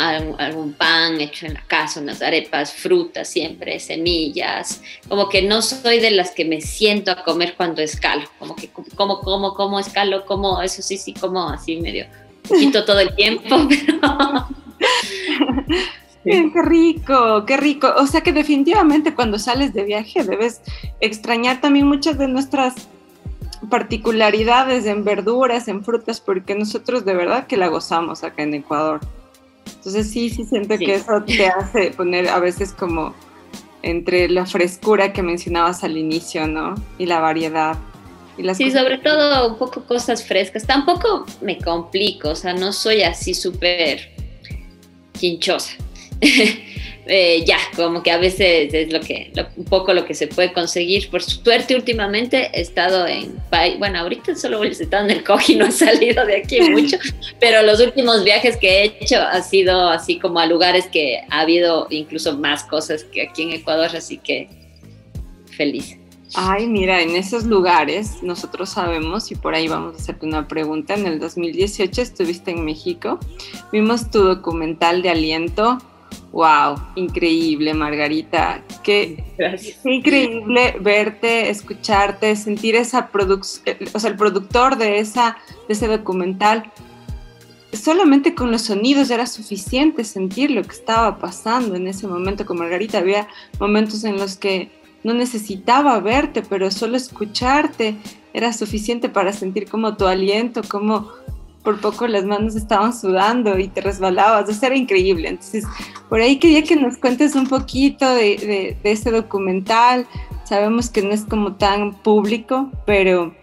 algún, 0.00 0.72
pan 0.74 1.20
hecho 1.20 1.46
en 1.46 1.54
la 1.54 1.62
casa, 1.62 2.00
unas 2.00 2.22
arepas, 2.22 2.72
frutas 2.72 3.28
siempre, 3.28 3.78
semillas, 3.78 4.82
como 5.08 5.28
que 5.28 5.42
no 5.42 5.62
soy 5.62 6.00
de 6.00 6.10
las 6.10 6.30
que 6.32 6.44
me 6.44 6.60
siento 6.60 7.10
a 7.10 7.22
comer 7.22 7.54
cuando 7.56 7.82
escalo, 7.82 8.24
como 8.38 8.56
que 8.56 8.68
como, 8.68 9.20
como, 9.20 9.54
como 9.54 9.78
escalo, 9.78 10.24
como, 10.24 10.60
eso 10.62 10.82
sí, 10.82 10.96
sí, 10.96 11.12
como 11.14 11.48
así 11.48 11.76
medio, 11.80 12.06
poquito 12.48 12.84
todo 12.86 13.00
el 13.00 13.14
tiempo, 13.14 13.68
pero... 13.68 14.48
Qué 16.22 16.52
rico, 16.62 17.46
qué 17.46 17.56
rico. 17.56 17.94
O 17.96 18.06
sea 18.06 18.20
que 18.20 18.34
definitivamente 18.34 19.14
cuando 19.14 19.38
sales 19.38 19.72
de 19.72 19.84
viaje 19.84 20.22
debes 20.22 20.60
extrañar 21.00 21.62
también 21.62 21.86
muchas 21.86 22.18
de 22.18 22.28
nuestras 22.28 22.74
particularidades 23.70 24.84
en 24.84 25.02
verduras, 25.04 25.68
en 25.68 25.82
frutas, 25.82 26.20
porque 26.20 26.54
nosotros 26.54 27.06
de 27.06 27.14
verdad 27.14 27.46
que 27.46 27.56
la 27.56 27.68
gozamos 27.68 28.22
acá 28.22 28.42
en 28.42 28.52
Ecuador. 28.52 29.00
Entonces 29.80 30.10
sí, 30.10 30.28
sí 30.28 30.44
siento 30.44 30.76
que 30.76 30.96
eso 30.96 31.22
te 31.24 31.46
hace 31.46 31.92
poner 31.92 32.28
a 32.28 32.38
veces 32.38 32.74
como 32.74 33.14
entre 33.80 34.28
la 34.28 34.44
frescura 34.44 35.14
que 35.14 35.22
mencionabas 35.22 35.82
al 35.84 35.96
inicio, 35.96 36.46
¿no? 36.46 36.74
Y 36.98 37.06
la 37.06 37.18
variedad. 37.20 37.78
Y 38.36 38.42
las 38.42 38.58
sí, 38.58 38.70
sobre 38.70 38.98
todo 38.98 39.48
un 39.48 39.56
poco 39.56 39.86
cosas 39.86 40.22
frescas. 40.22 40.66
Tampoco 40.66 41.24
me 41.40 41.56
complico, 41.56 42.28
o 42.28 42.36
sea, 42.36 42.52
no 42.52 42.74
soy 42.74 43.00
así 43.00 43.32
súper 43.32 44.10
quinchosa. 45.18 45.72
Eh, 47.12 47.42
ya, 47.44 47.58
como 47.74 48.04
que 48.04 48.12
a 48.12 48.18
veces 48.18 48.72
es 48.72 48.92
lo 48.92 49.00
que, 49.00 49.32
un 49.56 49.64
poco 49.64 49.92
lo 49.92 50.04
que 50.04 50.14
se 50.14 50.28
puede 50.28 50.52
conseguir. 50.52 51.10
Por 51.10 51.24
suerte, 51.24 51.74
últimamente 51.74 52.50
he 52.52 52.60
estado 52.60 53.04
en, 53.04 53.34
bueno, 53.80 53.98
ahorita 53.98 54.36
solo 54.36 54.62
he 54.62 54.68
estado 54.68 55.06
en 55.06 55.10
el 55.10 55.24
Coji, 55.24 55.56
no 55.56 55.66
he 55.66 55.72
salido 55.72 56.24
de 56.24 56.36
aquí 56.36 56.60
mucho, 56.60 56.98
pero 57.40 57.62
los 57.62 57.80
últimos 57.80 58.22
viajes 58.22 58.56
que 58.58 58.68
he 58.68 58.84
hecho 58.84 59.20
ha 59.20 59.42
sido 59.42 59.88
así 59.88 60.20
como 60.20 60.38
a 60.38 60.46
lugares 60.46 60.86
que 60.86 61.20
ha 61.30 61.40
habido 61.40 61.88
incluso 61.90 62.38
más 62.38 62.62
cosas 62.62 63.02
que 63.02 63.22
aquí 63.22 63.42
en 63.42 63.50
Ecuador, 63.54 63.90
así 63.96 64.18
que 64.18 64.48
feliz. 65.56 65.96
Ay, 66.34 66.68
mira, 66.68 67.02
en 67.02 67.16
esos 67.16 67.42
lugares 67.42 68.22
nosotros 68.22 68.70
sabemos, 68.70 69.32
y 69.32 69.34
por 69.34 69.56
ahí 69.56 69.66
vamos 69.66 69.94
a 69.94 69.96
hacerte 69.96 70.26
una 70.26 70.46
pregunta, 70.46 70.94
en 70.94 71.06
el 71.06 71.18
2018 71.18 72.02
estuviste 72.02 72.52
en 72.52 72.64
México, 72.64 73.18
vimos 73.72 74.12
tu 74.12 74.22
documental 74.22 75.02
de 75.02 75.10
aliento 75.10 75.78
Wow, 76.32 76.76
increíble, 76.94 77.74
Margarita. 77.74 78.62
Qué, 78.84 79.24
increíble 79.84 80.76
verte, 80.80 81.50
escucharte, 81.50 82.36
sentir 82.36 82.76
esa 82.76 83.08
producción, 83.08 83.76
o 83.92 83.98
sea, 83.98 84.10
el 84.10 84.16
productor 84.16 84.76
de, 84.76 85.00
esa, 85.00 85.36
de 85.66 85.74
ese 85.74 85.88
documental. 85.88 86.70
Solamente 87.72 88.34
con 88.34 88.50
los 88.52 88.62
sonidos 88.62 89.10
era 89.10 89.26
suficiente 89.26 90.04
sentir 90.04 90.50
lo 90.50 90.62
que 90.62 90.74
estaba 90.74 91.18
pasando 91.18 91.74
en 91.74 91.88
ese 91.88 92.06
momento 92.06 92.46
con 92.46 92.58
Margarita. 92.58 92.98
Había 92.98 93.28
momentos 93.58 94.04
en 94.04 94.16
los 94.16 94.36
que 94.36 94.70
no 95.02 95.14
necesitaba 95.14 95.98
verte, 95.98 96.42
pero 96.42 96.70
solo 96.70 96.96
escucharte 96.96 97.96
era 98.32 98.52
suficiente 98.52 99.08
para 99.08 99.32
sentir 99.32 99.68
como 99.68 99.96
tu 99.96 100.06
aliento, 100.06 100.62
como 100.68 101.10
por 101.62 101.80
poco 101.80 102.06
las 102.06 102.24
manos 102.24 102.56
estaban 102.56 102.98
sudando 102.98 103.58
y 103.58 103.68
te 103.68 103.80
resbalabas, 103.80 104.48
o 104.48 104.52
sea, 104.52 104.68
era 104.68 104.76
increíble. 104.76 105.28
Entonces, 105.28 105.64
por 106.08 106.20
ahí 106.20 106.38
quería 106.38 106.62
que 106.62 106.76
nos 106.76 106.96
cuentes 106.96 107.34
un 107.34 107.46
poquito 107.46 108.14
de, 108.14 108.76
de, 108.82 108.90
ese 108.90 109.10
documental. 109.10 110.06
Sabemos 110.44 110.88
que 110.88 111.02
no 111.02 111.10
es 111.10 111.24
como 111.24 111.54
tan 111.54 111.94
público, 111.94 112.70
pero 112.86 113.34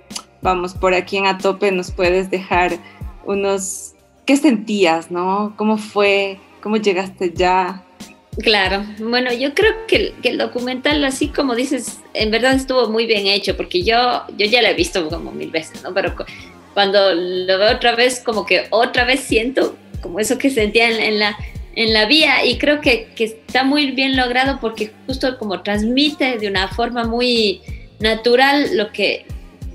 vamos, 0.42 0.74
por 0.74 0.94
aquí 0.94 1.18
en 1.18 1.28
A 1.28 1.38
Tope 1.38 1.72
nos 1.72 1.92
puedes 1.92 2.30
dejar 2.32 2.78
unos, 3.26 3.94
¿qué 4.26 4.36
sentías, 4.36 5.12
no? 5.12 5.54
¿Cómo 5.56 5.78
fue? 5.78 6.40
¿Cómo 6.62 6.78
llegaste 6.78 7.34
ya? 7.34 7.84
Claro, 8.42 8.84
bueno, 9.00 9.34
yo 9.34 9.56
creo 9.56 9.74
que, 9.88 10.14
que, 10.22 10.30
el 10.30 10.38
documental, 10.38 11.04
así 11.06 11.30
como 11.30 11.56
dices, 11.56 12.00
en 12.14 12.30
verdad 12.30 12.54
estuvo 12.54 12.88
muy 12.88 13.08
bien 13.08 13.26
hecho, 13.26 13.58
porque 13.58 13.82
yo, 13.82 14.24
yo 14.38 14.46
ya 14.46 14.62
lo 14.62 14.68
he 14.68 14.76
visto 14.76 15.10
como 15.10 15.32
mil 15.32 15.50
veces, 15.50 15.82
¿no? 15.84 15.92
Pero 15.92 16.14
cuando 16.78 17.16
lo 17.16 17.58
veo 17.58 17.76
otra 17.76 17.96
vez, 17.96 18.22
como 18.24 18.46
que 18.46 18.68
otra 18.70 19.04
vez 19.04 19.22
siento 19.22 19.76
como 20.00 20.20
eso 20.20 20.38
que 20.38 20.52
sentía 20.52 20.88
en, 20.88 21.18
la, 21.18 21.36
en 21.74 21.92
la 21.92 22.06
vía 22.06 22.46
y 22.46 22.60
creo 22.60 22.82
que, 22.82 23.08
que, 23.16 23.24
está 23.24 23.64
muy 23.64 23.90
bien 23.94 24.16
logrado 24.16 24.60
porque 24.62 24.92
justo 25.08 25.40
como 25.40 25.64
transmite 25.64 26.38
de 26.38 26.48
una 26.48 26.68
forma 26.68 27.04
muy 27.04 27.62
natural 28.00 28.78
lo 28.78 28.92
que 28.92 29.26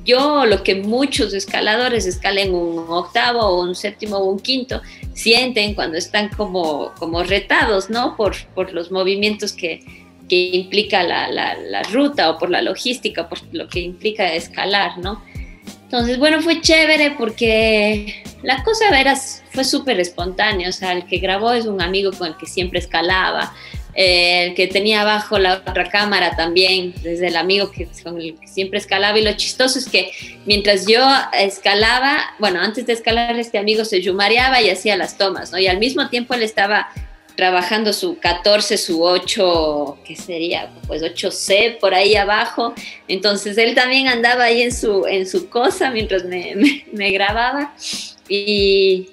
yo, 0.05 0.47
lo 0.47 0.63
que 0.63 0.77
muchos 0.77 1.35
escaladores 1.35 2.07
escalen 2.07 2.55
un 2.55 2.87
octavo 2.89 3.41
o 3.41 3.63
un 3.65 3.75
séptimo 3.75 4.19
o 4.19 4.31
un 4.31 4.39
quinto, 4.39 4.81
sienten 5.13 5.75
cuando 5.75 5.99
están 5.99 6.29
como, 6.29 6.93
como 7.01 7.25
retados, 7.25 7.91
¿no? 7.91 8.17
Por, 8.17 8.37
por 8.55 8.73
los 8.73 8.93
movimientos 8.93 9.53
que, 9.53 9.81
que 10.29 10.51
implica 10.53 11.03
la, 11.03 11.29
la, 11.29 11.57
la, 11.57 11.83
ruta 11.83 12.31
o 12.31 12.39
por 12.39 12.49
la 12.49 12.63
logística, 12.63 13.29
por 13.29 13.41
lo 13.51 13.67
que 13.67 13.81
implica 13.81 14.33
escalar, 14.35 14.99
¿no? 14.99 15.21
Entonces, 15.93 16.19
bueno, 16.19 16.41
fue 16.41 16.63
chévere 16.63 17.11
porque 17.19 18.25
la 18.43 18.65
cosa 18.65 18.91
veras 18.91 19.43
fue 19.51 19.63
súper 19.63 20.01
espontánea. 20.01 20.71
O 20.71 20.73
sea, 20.73 20.93
el 20.93 21.05
que 21.05 21.19
grabó 21.19 21.53
es 21.53 21.67
un 21.67 21.83
amigo 21.83 22.13
con 22.13 22.29
el 22.29 22.37
que 22.39 22.47
siempre 22.47 22.79
escalaba. 22.79 23.53
Eh, 23.95 24.45
el 24.45 24.55
que 24.55 24.69
tenía 24.69 25.03
abajo 25.03 25.39
la 25.39 25.57
otra 25.57 25.91
cámara 25.91 26.35
también, 26.35 26.95
desde 27.03 27.29
el 27.29 27.37
amigo 27.37 27.71
que, 27.71 27.87
con 28.03 28.19
el 28.19 28.41
que 28.41 28.49
siempre 28.49 28.79
escalaba. 28.79 29.19
Y 29.19 29.23
lo 29.23 29.35
chistoso 29.35 29.79
es 29.79 29.87
que 29.87 30.13
mientras 30.47 30.87
yo 30.87 31.07
escalaba, 31.35 32.21
bueno, 32.39 32.63
antes 32.63 32.87
de 32.87 32.95
escalar, 32.95 33.39
este 33.39 33.59
amigo 33.59 33.85
se 33.85 34.01
yumareaba 34.01 34.63
y 34.63 34.71
hacía 34.71 34.97
las 34.97 35.19
tomas, 35.19 35.53
¿no? 35.53 35.59
Y 35.59 35.67
al 35.67 35.77
mismo 35.77 36.09
tiempo 36.09 36.33
él 36.33 36.43
estaba 36.43 36.89
trabajando 37.37 37.93
su 37.93 38.19
14, 38.19 38.77
su 38.77 39.03
8, 39.03 39.99
¿qué 40.05 40.17
sería? 40.17 40.71
Pues 40.87 41.03
8C 41.03 41.79
por 41.79 41.95
ahí 41.95 42.15
abajo. 42.15 42.75
Entonces 43.09 43.59
él 43.59 43.75
también 43.75 44.09
andaba 44.09 44.45
ahí 44.45 44.63
en 44.63 44.73
su, 44.73 45.07
en 45.07 45.27
su 45.27 45.49
cosa 45.49 45.91
mientras 45.91 46.25
me, 46.27 46.85
me, 46.93 47.11
grababa. 47.11 47.75
Y 48.29 49.09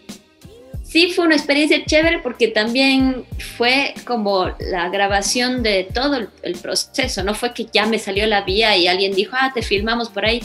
sí 0.83 1.11
fue 1.11 1.25
una 1.25 1.35
experiencia 1.35 1.83
chévere 1.85 2.19
porque 2.19 2.47
también 2.47 3.25
fue 3.57 3.93
como 4.05 4.55
la 4.59 4.89
grabación 4.89 5.63
de 5.63 5.87
todo 5.93 6.27
el, 6.41 6.55
proceso, 6.57 7.23
no 7.23 7.33
fue 7.33 7.53
que 7.53 7.67
ya 7.71 7.85
me 7.85 7.99
salió 7.99 8.25
la 8.27 8.41
vía 8.41 8.75
y 8.75 8.87
alguien 8.87 9.13
dijo, 9.13 9.35
ah, 9.39 9.51
te 9.53 9.61
filmamos 9.61 10.09
por 10.09 10.25
ahí. 10.25 10.41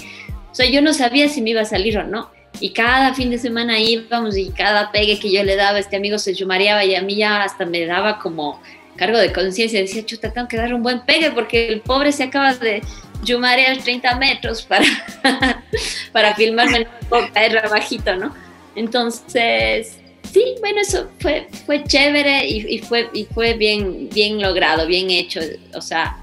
O 0.51 0.55
sea, 0.55 0.67
yo 0.67 0.81
no 0.83 0.93
sabía 0.93 1.29
si 1.29 1.43
me 1.43 1.51
iba 1.51 1.63
a 1.63 1.65
salir 1.65 1.99
o 1.99 2.05
no. 2.05 2.31
Y 2.61 2.71
cada 2.71 3.15
fin 3.15 3.31
de 3.31 3.39
semana 3.39 3.79
íbamos 3.79 4.37
y 4.37 4.51
cada 4.51 4.93
pegue 4.93 5.19
que 5.19 5.31
yo 5.31 5.43
le 5.43 5.57
daba, 5.57 5.79
este 5.79 5.97
amigo 5.97 6.19
se 6.19 6.35
chumareaba 6.35 6.85
y 6.85 6.95
a 6.95 7.03
mí 7.03 7.17
ya 7.17 7.43
hasta 7.43 7.67
me 7.67 7.85
daba 7.85 8.19
como 8.19 8.61
cargo 8.97 9.19
de 9.19 9.33
conciencia. 9.33 9.81
Decía, 9.81 10.07
chuta, 10.07 10.33
tengo 10.33 10.49
que 10.49 10.57
dar 10.57 10.73
un 10.73 10.83
buen 10.83 11.01
pegue 11.01 11.31
porque 11.33 11.69
el 11.69 11.81
pobre 11.81 12.13
se 12.13 12.25
acaba 12.25 12.55
de 12.55 12.83
chumarear 13.25 13.79
30 13.79 14.17
metros 14.17 14.63
para, 14.63 14.87
para 16.13 16.35
filmarme, 16.35 16.87
puedo 17.09 17.33
caer 17.33 17.61
bajito, 17.69 18.15
¿no? 18.17 18.35
Entonces, 18.77 19.99
sí, 20.31 20.45
bueno, 20.61 20.81
eso 20.81 21.09
fue, 21.21 21.49
fue 21.67 21.85
chévere 21.85 22.47
y, 22.47 22.79
fue, 22.79 23.09
y 23.13 23.25
fue 23.25 23.55
bien, 23.55 24.09
bien 24.11 24.41
logrado, 24.41 24.87
bien 24.87 25.11
hecho. 25.11 25.41
O 25.75 25.81
sea, 25.81 26.19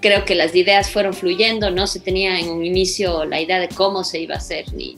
creo 0.00 0.24
que 0.24 0.34
las 0.34 0.54
ideas 0.54 0.90
fueron 0.90 1.14
fluyendo, 1.14 1.70
no 1.70 1.86
se 1.86 2.00
tenía 2.00 2.38
en 2.38 2.50
un 2.50 2.64
inicio 2.64 3.24
la 3.24 3.40
idea 3.40 3.58
de 3.58 3.68
cómo 3.68 4.04
se 4.04 4.20
iba 4.20 4.34
a 4.34 4.38
hacer 4.38 4.72
ni, 4.74 4.96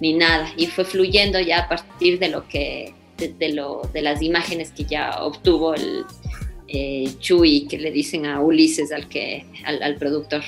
ni 0.00 0.14
nada. 0.14 0.48
Y 0.56 0.66
fue 0.66 0.84
fluyendo 0.84 1.40
ya 1.40 1.60
a 1.60 1.68
partir 1.68 2.18
de 2.18 2.28
lo 2.28 2.46
que, 2.48 2.94
de, 3.16 3.52
lo, 3.52 3.82
de 3.92 4.02
las 4.02 4.22
imágenes 4.22 4.70
que 4.72 4.84
ya 4.84 5.22
obtuvo 5.22 5.74
el 5.74 6.04
eh, 6.68 7.10
Chuy, 7.18 7.66
que 7.68 7.78
le 7.78 7.90
dicen 7.90 8.26
a 8.26 8.40
Ulises, 8.40 8.92
al, 8.92 9.08
que, 9.08 9.44
al, 9.64 9.82
al 9.82 9.96
productor. 9.96 10.42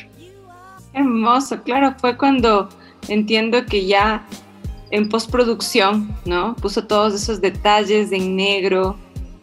Hermoso, 0.95 1.63
claro, 1.63 1.95
fue 1.99 2.17
cuando 2.17 2.69
entiendo 3.09 3.65
que 3.67 3.87
ya 3.87 4.27
en 4.91 5.09
postproducción, 5.09 6.15
¿no? 6.27 6.55
Puso 6.57 6.87
todos 6.87 7.15
esos 7.15 7.41
detalles 7.41 8.13
en 8.13 8.37
negro, 8.37 8.97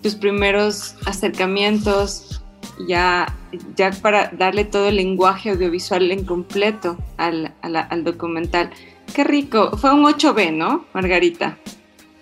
tus 0.03 0.15
primeros 0.15 0.95
acercamientos, 1.05 2.41
ya, 2.87 3.35
ya 3.75 3.91
para 3.91 4.27
darle 4.29 4.63
todo 4.63 4.87
el 4.89 4.97
lenguaje 4.97 5.49
audiovisual 5.49 6.11
en 6.11 6.23
completo 6.23 6.97
al, 7.17 7.53
al 7.61 8.03
documental. 8.03 8.69
Qué 9.13 9.23
rico. 9.23 9.77
Fue 9.77 9.93
un 9.93 10.03
8B, 10.03 10.53
¿no, 10.53 10.85
Margarita? 10.93 11.57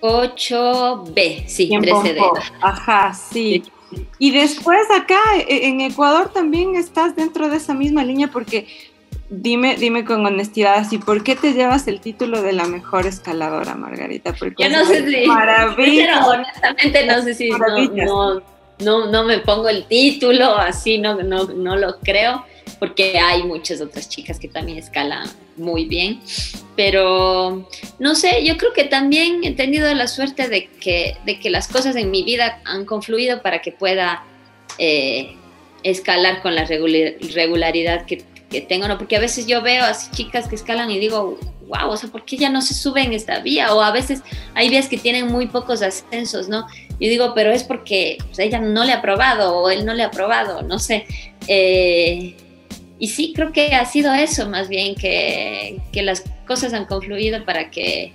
8B, 0.01 1.45
sí, 1.47 1.69
13D. 1.69 2.19
Ajá, 2.61 3.13
sí. 3.13 3.63
Y 4.19 4.31
después 4.31 4.81
acá 4.91 5.19
e, 5.47 5.67
en 5.67 5.81
Ecuador 5.81 6.31
también 6.33 6.75
estás 6.75 7.15
dentro 7.15 7.49
de 7.49 7.57
esa 7.57 7.73
misma 7.73 8.03
línea 8.03 8.27
porque 8.27 8.67
Dime, 9.29 9.75
dime 9.75 10.05
con 10.05 10.25
honestidad, 10.25 10.75
así, 10.75 10.99
¿por 10.99 11.21
qué 11.21 11.35
te 11.35 11.51
llevas 11.51 11.89
el 11.89 11.99
título 11.99 12.41
de 12.41 12.53
la 12.53 12.65
mejor 12.65 13.05
escaladora, 13.05 13.75
Margarita? 13.75 14.31
Porque 14.31 14.63
Yo 14.63 14.69
no 14.69 14.85
sé 14.85 15.05
si, 15.05 15.27
maravilla, 15.27 16.25
honestamente 16.25 17.05
no 17.05 17.21
sé 17.21 17.33
si 17.33 17.49
no, 17.49 18.41
no, 18.79 19.11
no, 19.11 19.23
me 19.25 19.39
pongo 19.39 19.67
el 19.67 19.85
título, 19.85 20.55
así 20.55 20.97
no, 20.97 21.21
no, 21.23 21.43
no 21.43 21.75
lo 21.75 21.99
creo, 21.99 22.45
porque 22.79 23.17
hay 23.17 23.43
muchas 23.43 23.81
otras 23.81 24.09
chicas 24.09 24.39
que 24.39 24.47
también 24.47 24.77
escalan 24.77 25.27
muy 25.55 25.85
bien, 25.85 26.19
pero 26.75 27.67
no 27.99 28.15
sé, 28.15 28.45
yo 28.45 28.57
creo 28.57 28.73
que 28.73 28.83
también 28.83 29.43
he 29.43 29.51
tenido 29.51 29.93
la 29.93 30.07
suerte 30.07 30.47
de 30.47 30.67
que, 30.67 31.17
de 31.25 31.39
que 31.39 31.49
las 31.49 31.67
cosas 31.67 31.95
en 31.95 32.11
mi 32.11 32.23
vida 32.23 32.61
han 32.65 32.85
confluido 32.85 33.41
para 33.41 33.61
que 33.61 33.71
pueda 33.71 34.23
eh, 34.77 35.35
escalar 35.83 36.41
con 36.41 36.55
la 36.55 36.65
regularidad 36.65 38.05
que, 38.05 38.23
tengo, 38.67 38.87
¿no? 38.87 38.97
Porque 38.97 39.17
a 39.17 39.19
veces 39.19 39.45
yo 39.45 39.61
veo 39.61 39.83
así 39.83 40.09
chicas 40.11 40.47
que 40.47 40.55
escalan 40.55 40.89
y 40.89 40.99
digo, 40.99 41.37
wow, 41.67 41.89
o 41.89 41.97
sea, 41.97 42.09
¿por 42.09 42.23
qué 42.23 42.37
ya 42.37 42.49
no 42.49 42.61
se 42.61 42.73
sube 42.73 43.01
en 43.01 43.11
esta 43.11 43.39
vía? 43.39 43.73
O 43.73 43.81
a 43.81 43.91
veces 43.91 44.21
hay 44.53 44.69
vías 44.69 44.87
que 44.87 44.97
tienen 44.97 45.27
muy 45.27 45.47
pocos 45.47 45.81
ascensos, 45.81 46.47
¿no? 46.47 46.65
Yo 46.91 47.09
digo, 47.09 47.33
pero 47.35 47.51
es 47.51 47.63
porque 47.63 48.17
pues, 48.25 48.39
ella 48.39 48.59
no 48.59 48.85
le 48.85 48.93
ha 48.93 49.01
probado 49.01 49.57
o 49.57 49.69
él 49.69 49.85
no 49.85 49.93
le 49.93 50.03
ha 50.03 50.11
probado, 50.11 50.61
no 50.61 50.79
sé. 50.79 51.05
Eh, 51.47 52.35
y 52.99 53.07
sí, 53.09 53.33
creo 53.35 53.51
que 53.51 53.75
ha 53.75 53.85
sido 53.85 54.13
eso 54.13 54.49
más 54.49 54.69
bien, 54.69 54.95
que, 54.95 55.79
que 55.91 56.01
las 56.01 56.23
cosas 56.47 56.73
han 56.73 56.85
confluido 56.85 57.43
para 57.45 57.69
que 57.69 58.11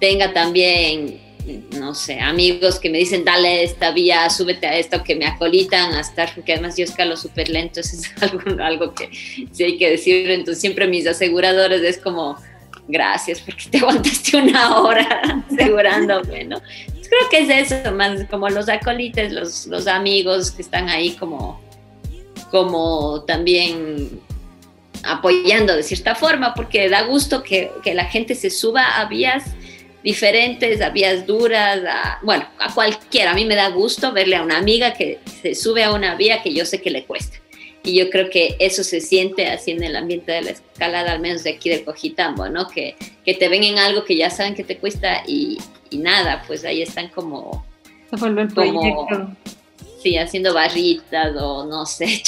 tenga 0.00 0.32
también 0.32 1.20
no 1.78 1.94
sé, 1.94 2.20
amigos 2.20 2.78
que 2.78 2.88
me 2.88 2.98
dicen, 2.98 3.24
dale 3.24 3.64
esta 3.64 3.90
vía, 3.90 4.30
súbete 4.30 4.66
a 4.66 4.78
esto, 4.78 5.02
que 5.02 5.14
me 5.14 5.26
acolitan 5.26 5.92
a 5.92 6.00
estar, 6.00 6.34
porque 6.34 6.54
además 6.54 6.76
yo 6.76 6.84
escalo 6.84 7.16
súper 7.16 7.48
lento, 7.48 7.80
eso 7.80 7.96
es 7.96 8.22
algo, 8.22 8.62
algo 8.62 8.94
que 8.94 9.10
sí 9.52 9.64
hay 9.64 9.76
que 9.76 9.90
decir, 9.90 10.30
entonces 10.30 10.60
siempre 10.60 10.86
mis 10.86 11.06
aseguradores 11.06 11.82
es 11.82 11.98
como, 11.98 12.38
gracias, 12.88 13.40
porque 13.40 13.64
te 13.70 13.78
aguantaste 13.82 14.36
una 14.38 14.78
hora 14.80 15.44
asegurándome, 15.50 16.44
¿no? 16.44 16.60
creo 17.06 17.28
que 17.30 17.38
es 17.40 17.70
eso, 17.72 17.92
más 17.92 18.24
como 18.30 18.48
los 18.48 18.68
acolites, 18.68 19.32
los, 19.32 19.66
los 19.66 19.86
amigos 19.86 20.50
que 20.50 20.62
están 20.62 20.88
ahí 20.88 21.12
como, 21.12 21.60
como 22.54 23.24
también 23.24 24.20
apoyando 25.02 25.74
de 25.74 25.82
cierta 25.82 26.14
forma, 26.14 26.54
porque 26.54 26.88
da 26.88 27.02
gusto 27.02 27.42
que, 27.42 27.72
que 27.82 27.94
la 27.94 28.04
gente 28.04 28.36
se 28.36 28.48
suba 28.48 29.00
a 29.00 29.06
vías 29.06 29.42
diferentes, 30.04 30.80
a 30.80 30.90
vías 30.90 31.26
duras, 31.26 31.80
a, 31.84 32.20
bueno, 32.22 32.46
a 32.60 32.72
cualquiera. 32.72 33.32
A 33.32 33.34
mí 33.34 33.44
me 33.44 33.56
da 33.56 33.70
gusto 33.70 34.12
verle 34.12 34.36
a 34.36 34.42
una 34.44 34.56
amiga 34.56 34.94
que 34.94 35.18
se 35.42 35.56
sube 35.56 35.82
a 35.82 35.92
una 35.92 36.14
vía 36.14 36.44
que 36.44 36.54
yo 36.54 36.64
sé 36.64 36.80
que 36.80 36.90
le 36.90 37.04
cuesta. 37.06 37.38
Y 37.82 37.98
yo 37.98 38.08
creo 38.08 38.30
que 38.30 38.54
eso 38.60 38.84
se 38.84 39.00
siente 39.00 39.48
así 39.48 39.72
en 39.72 39.82
el 39.82 39.96
ambiente 39.96 40.30
de 40.30 40.42
la 40.42 40.50
escalada, 40.50 41.10
al 41.10 41.18
menos 41.18 41.42
de 41.42 41.50
aquí 41.50 41.70
de 41.70 41.82
Cojitambo, 41.82 42.48
¿no? 42.50 42.68
Que, 42.68 42.94
que 43.24 43.34
te 43.34 43.48
ven 43.48 43.64
en 43.64 43.80
algo 43.80 44.04
que 44.04 44.14
ya 44.14 44.30
saben 44.30 44.54
que 44.54 44.62
te 44.62 44.78
cuesta 44.78 45.24
y, 45.26 45.58
y 45.90 45.98
nada, 45.98 46.44
pues 46.46 46.64
ahí 46.64 46.82
están 46.82 47.08
como... 47.08 47.66
Se 48.10 48.14
vuelve 48.14 48.42
el 48.42 48.48
proyecto 48.54 49.34
sí, 50.04 50.18
haciendo 50.18 50.52
barritas 50.52 51.34
o 51.40 51.64
no 51.64 51.86
sé. 51.86 52.06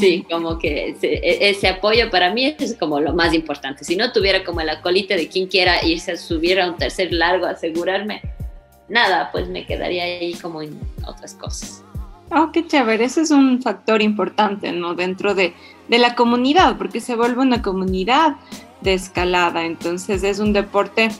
sí, 0.00 0.26
como 0.28 0.58
que 0.58 0.96
e, 1.02 1.50
ese, 1.50 1.68
apoyo 1.68 2.10
para 2.10 2.32
mí 2.32 2.56
es 2.58 2.74
como 2.78 2.98
lo 2.98 3.12
más 3.12 3.34
importante. 3.34 3.84
Si 3.84 3.94
no 3.94 4.10
tuviera 4.10 4.42
como 4.42 4.62
la 4.62 4.80
colita 4.80 5.14
de 5.14 5.28
quien 5.28 5.48
quiera 5.48 5.84
irse 5.84 6.12
a 6.12 6.16
subir 6.16 6.58
a 6.58 6.70
un 6.70 6.78
tercer 6.78 7.12
largo, 7.12 7.44
asegurarme, 7.44 8.22
nada, 8.88 9.30
pues 9.30 9.48
me 9.48 9.66
quedaría 9.66 10.04
ahí 10.04 10.32
como 10.32 10.62
en 10.62 10.80
otras 11.06 11.34
cosas. 11.34 11.84
Oh, 12.30 12.50
qué 12.50 12.66
chévere, 12.66 13.04
ese 13.04 13.20
es 13.20 13.30
un 13.30 13.60
factor 13.60 14.00
importante, 14.00 14.72
¿no? 14.72 14.94
Dentro 14.94 15.34
de, 15.34 15.52
de 15.88 15.98
la 15.98 16.14
comunidad, 16.14 16.78
porque 16.78 17.00
se 17.00 17.16
vuelve 17.16 17.42
una 17.42 17.60
comunidad 17.60 18.36
de 18.80 18.94
escalada, 18.94 19.66
entonces 19.66 20.24
es 20.24 20.38
un 20.38 20.54
deporte 20.54 21.10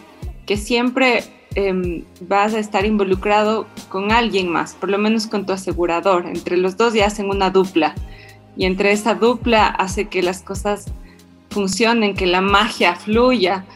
que 0.46 0.56
siempre 0.56 1.24
Em, 1.54 2.04
vas 2.20 2.54
a 2.54 2.58
estar 2.58 2.86
involucrado 2.86 3.66
con 3.90 4.10
alguien 4.10 4.48
más, 4.48 4.74
por 4.74 4.88
lo 4.88 4.96
menos 4.96 5.26
con 5.26 5.44
tu 5.44 5.52
asegurador. 5.52 6.26
Entre 6.26 6.56
los 6.56 6.76
dos 6.76 6.94
ya 6.94 7.06
hacen 7.06 7.28
una 7.28 7.50
dupla 7.50 7.94
y 8.56 8.64
entre 8.64 8.92
esa 8.92 9.14
dupla 9.14 9.66
hace 9.66 10.08
que 10.08 10.22
las 10.22 10.42
cosas 10.42 10.86
funcionen, 11.50 12.14
que 12.14 12.26
la 12.26 12.40
magia 12.40 12.94
fluya, 12.94 13.66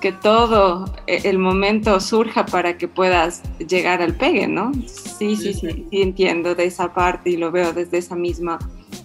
que 0.00 0.12
todo 0.12 0.92
e, 1.06 1.28
el 1.28 1.38
momento 1.38 1.98
surja 2.00 2.44
para 2.44 2.76
que 2.76 2.88
puedas 2.88 3.42
llegar 3.58 4.02
al 4.02 4.14
pegue, 4.14 4.46
¿no? 4.46 4.72
Sí, 4.86 5.36
sí, 5.36 5.54
sí, 5.54 5.86
sí, 5.90 6.02
entiendo 6.02 6.54
de 6.54 6.66
esa 6.66 6.92
parte 6.92 7.30
y 7.30 7.36
lo 7.38 7.50
veo 7.50 7.72
desde 7.72 7.98
esa 7.98 8.16
misma, 8.16 8.58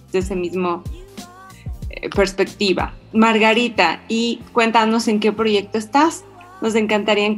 desde 0.06 0.18
ese 0.18 0.36
mismo 0.36 0.82
eh, 1.88 2.10
perspectiva. 2.10 2.92
Margarita, 3.14 4.02
y 4.08 4.40
cuéntanos 4.52 5.08
en 5.08 5.20
qué 5.20 5.32
proyecto 5.32 5.78
estás. 5.78 6.24
Nos 6.60 6.74
encantaría 6.74 7.28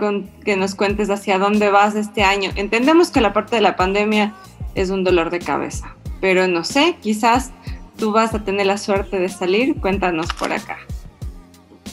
que 0.44 0.56
nos 0.56 0.74
cuentes 0.74 1.10
hacia 1.10 1.38
dónde 1.38 1.70
vas 1.70 1.94
este 1.94 2.22
año. 2.22 2.50
Entendemos 2.56 3.10
que 3.10 3.20
la 3.20 3.32
parte 3.32 3.56
de 3.56 3.62
la 3.62 3.76
pandemia 3.76 4.34
es 4.74 4.90
un 4.90 5.04
dolor 5.04 5.30
de 5.30 5.40
cabeza, 5.40 5.96
pero 6.20 6.48
no 6.48 6.64
sé, 6.64 6.96
quizás 7.02 7.52
tú 7.98 8.12
vas 8.12 8.34
a 8.34 8.44
tener 8.44 8.66
la 8.66 8.78
suerte 8.78 9.18
de 9.18 9.28
salir. 9.28 9.76
Cuéntanos 9.80 10.26
por 10.38 10.52
acá. 10.52 10.78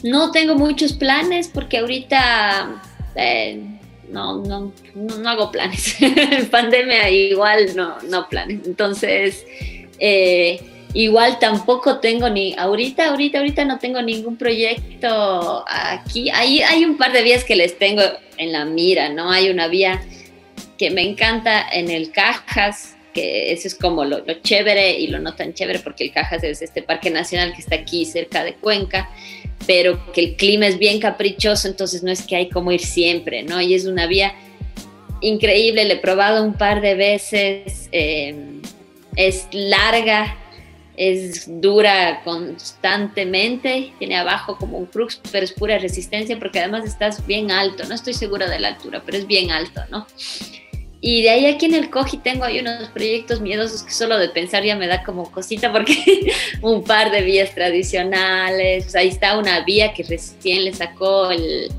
No 0.04 0.32
tengo 0.32 0.56
muchos 0.56 0.94
planes 0.94 1.48
porque 1.48 1.80
ahorita 1.80 2.82
eh, 3.16 3.62
no, 4.10 4.44
no, 4.44 4.72
no, 4.96 5.30
hago 5.30 5.52
planes. 5.52 5.98
pandemia 6.52 7.10
igual 7.10 7.76
no, 7.76 7.98
no 8.10 8.30
planes. 8.30 8.66
Entonces, 8.66 9.46
eh, 10.00 10.62
Igual 10.98 11.38
tampoco 11.38 12.00
tengo 12.00 12.28
ni, 12.28 12.56
ahorita, 12.58 13.10
ahorita, 13.10 13.38
ahorita 13.38 13.66
no 13.66 13.78
tengo 13.78 14.02
ningún 14.02 14.36
proyecto 14.36 15.64
aquí. 15.68 16.32
Hay, 16.32 16.62
hay 16.62 16.86
un 16.86 16.98
par 16.98 17.12
de 17.12 17.22
vías 17.22 17.44
que 17.44 17.56
les 17.56 17.78
tengo 17.78 18.02
en 18.38 18.52
la 18.52 18.66
mira, 18.66 19.08
¿no? 19.08 19.30
Hay 19.30 19.52
una 19.52 19.68
vía 19.68 20.02
que 20.76 20.90
me 20.90 21.04
encanta 21.04 21.70
en 21.72 21.92
el 21.92 22.10
Cajas, 22.10 22.96
que 23.14 23.52
eso 23.52 23.68
es 23.68 23.76
como 23.76 24.06
lo, 24.06 24.24
chévere 24.42 24.98
y 25.00 25.06
lo 25.06 25.20
no 25.20 25.36
tan 25.36 25.54
chévere, 25.54 25.78
porque 25.78 26.06
el 26.06 26.12
Cajas 26.12 26.44
es 26.44 26.64
este 26.64 26.82
parque 26.82 27.12
nacional 27.12 27.54
que 27.54 27.62
está 27.62 27.76
aquí 27.76 28.04
cerca 28.04 28.44
de 28.44 28.56
Cuenca, 28.56 29.08
pero 29.68 30.12
que 30.14 30.22
el 30.22 30.36
clima 30.36 30.66
es 30.66 30.80
bien 30.80 31.00
caprichoso, 31.00 31.68
entonces 31.68 32.02
no 32.02 32.12
es 32.12 32.24
que 32.24 32.38
hay 32.38 32.50
como 32.50 32.72
ir 32.72 32.82
siempre, 32.82 33.44
¿no? 33.44 33.62
Y 33.62 33.76
es 33.76 33.86
una 33.86 34.08
vía 34.08 34.34
increíble, 35.22 35.86
le 35.86 35.94
he 35.94 35.98
probado 35.98 36.44
un 36.44 36.56
par 36.56 36.82
de 36.82 36.96
veces, 36.96 37.88
eh, 37.92 38.34
es 39.16 39.48
larga, 39.52 40.36
es 40.98 41.46
dura 41.62 42.22
constantemente, 42.24 43.94
tiene 44.00 44.18
abajo 44.18 44.58
como 44.58 44.80
un 44.80 44.88
crux, 44.88 45.22
pero 45.32 45.46
es 45.46 45.54
pura 45.54 45.78
resistencia 45.78 46.38
porque 46.40 46.60
además 46.60 46.86
estás 46.86 47.26
bien 47.26 47.52
alto, 47.52 47.86
no 47.86 47.94
estoy 47.94 48.16
segura 48.16 48.50
de 48.50 48.60
la 48.60 48.70
altura, 48.70 49.04
pero 49.06 49.18
es 49.18 49.28
bien 49.28 49.52
alto, 49.52 49.82
¿no? 49.92 50.08
Y 51.00 51.22
de 51.22 51.30
ahí 51.30 51.46
aquí 51.46 51.68
en 51.68 51.76
el 51.76 51.92
Coji 51.92 52.18
tengo 52.18 52.44
ahí 52.44 52.60
unos 52.60 52.90
proyectos 52.90 53.40
miedosos 53.40 53.84
que 53.84 53.92
solo 53.92 54.18
de 54.18 54.30
pensar 54.30 54.64
ya 54.64 54.76
me 54.76 54.88
da 54.88 55.04
como 55.04 55.32
cosita 55.32 55.72
porque 55.72 56.34
un 56.62 56.84
par 56.84 57.12
de 57.12 57.22
vías 57.22 57.54
tradicionales, 57.54 58.96
ahí 58.96 59.10
está 59.10 59.38
una 59.38 59.64
vía 59.64 59.94
que 59.94 60.02
recién 60.02 60.66
le 60.66 60.74
sacó 60.74 61.30
el 61.30 61.72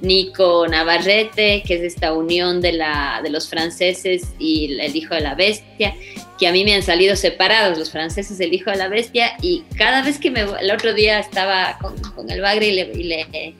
Nico 0.00 0.66
Navarrete, 0.66 1.62
que 1.64 1.74
es 1.76 1.82
esta 1.82 2.12
unión 2.12 2.60
de, 2.60 2.72
la, 2.72 3.20
de 3.22 3.30
los 3.30 3.48
franceses 3.48 4.24
y 4.38 4.76
el 4.80 4.94
hijo 4.96 5.14
de 5.14 5.20
la 5.20 5.36
bestia, 5.36 5.94
que 6.38 6.46
a 6.46 6.52
mí 6.52 6.64
me 6.64 6.74
han 6.74 6.82
salido 6.82 7.16
separados 7.16 7.78
los 7.78 7.90
franceses, 7.90 8.38
el 8.40 8.52
hijo 8.52 8.70
de 8.70 8.76
la 8.76 8.88
bestia, 8.88 9.36
y 9.42 9.64
cada 9.76 10.02
vez 10.02 10.18
que 10.18 10.30
me, 10.30 10.40
el 10.40 10.70
otro 10.70 10.94
día 10.94 11.18
estaba 11.18 11.78
con, 11.80 11.96
con 12.12 12.30
el 12.30 12.40
bagre 12.40 12.68
y 12.68 12.72
le, 12.72 12.92
y 12.92 13.02
le, 13.04 13.54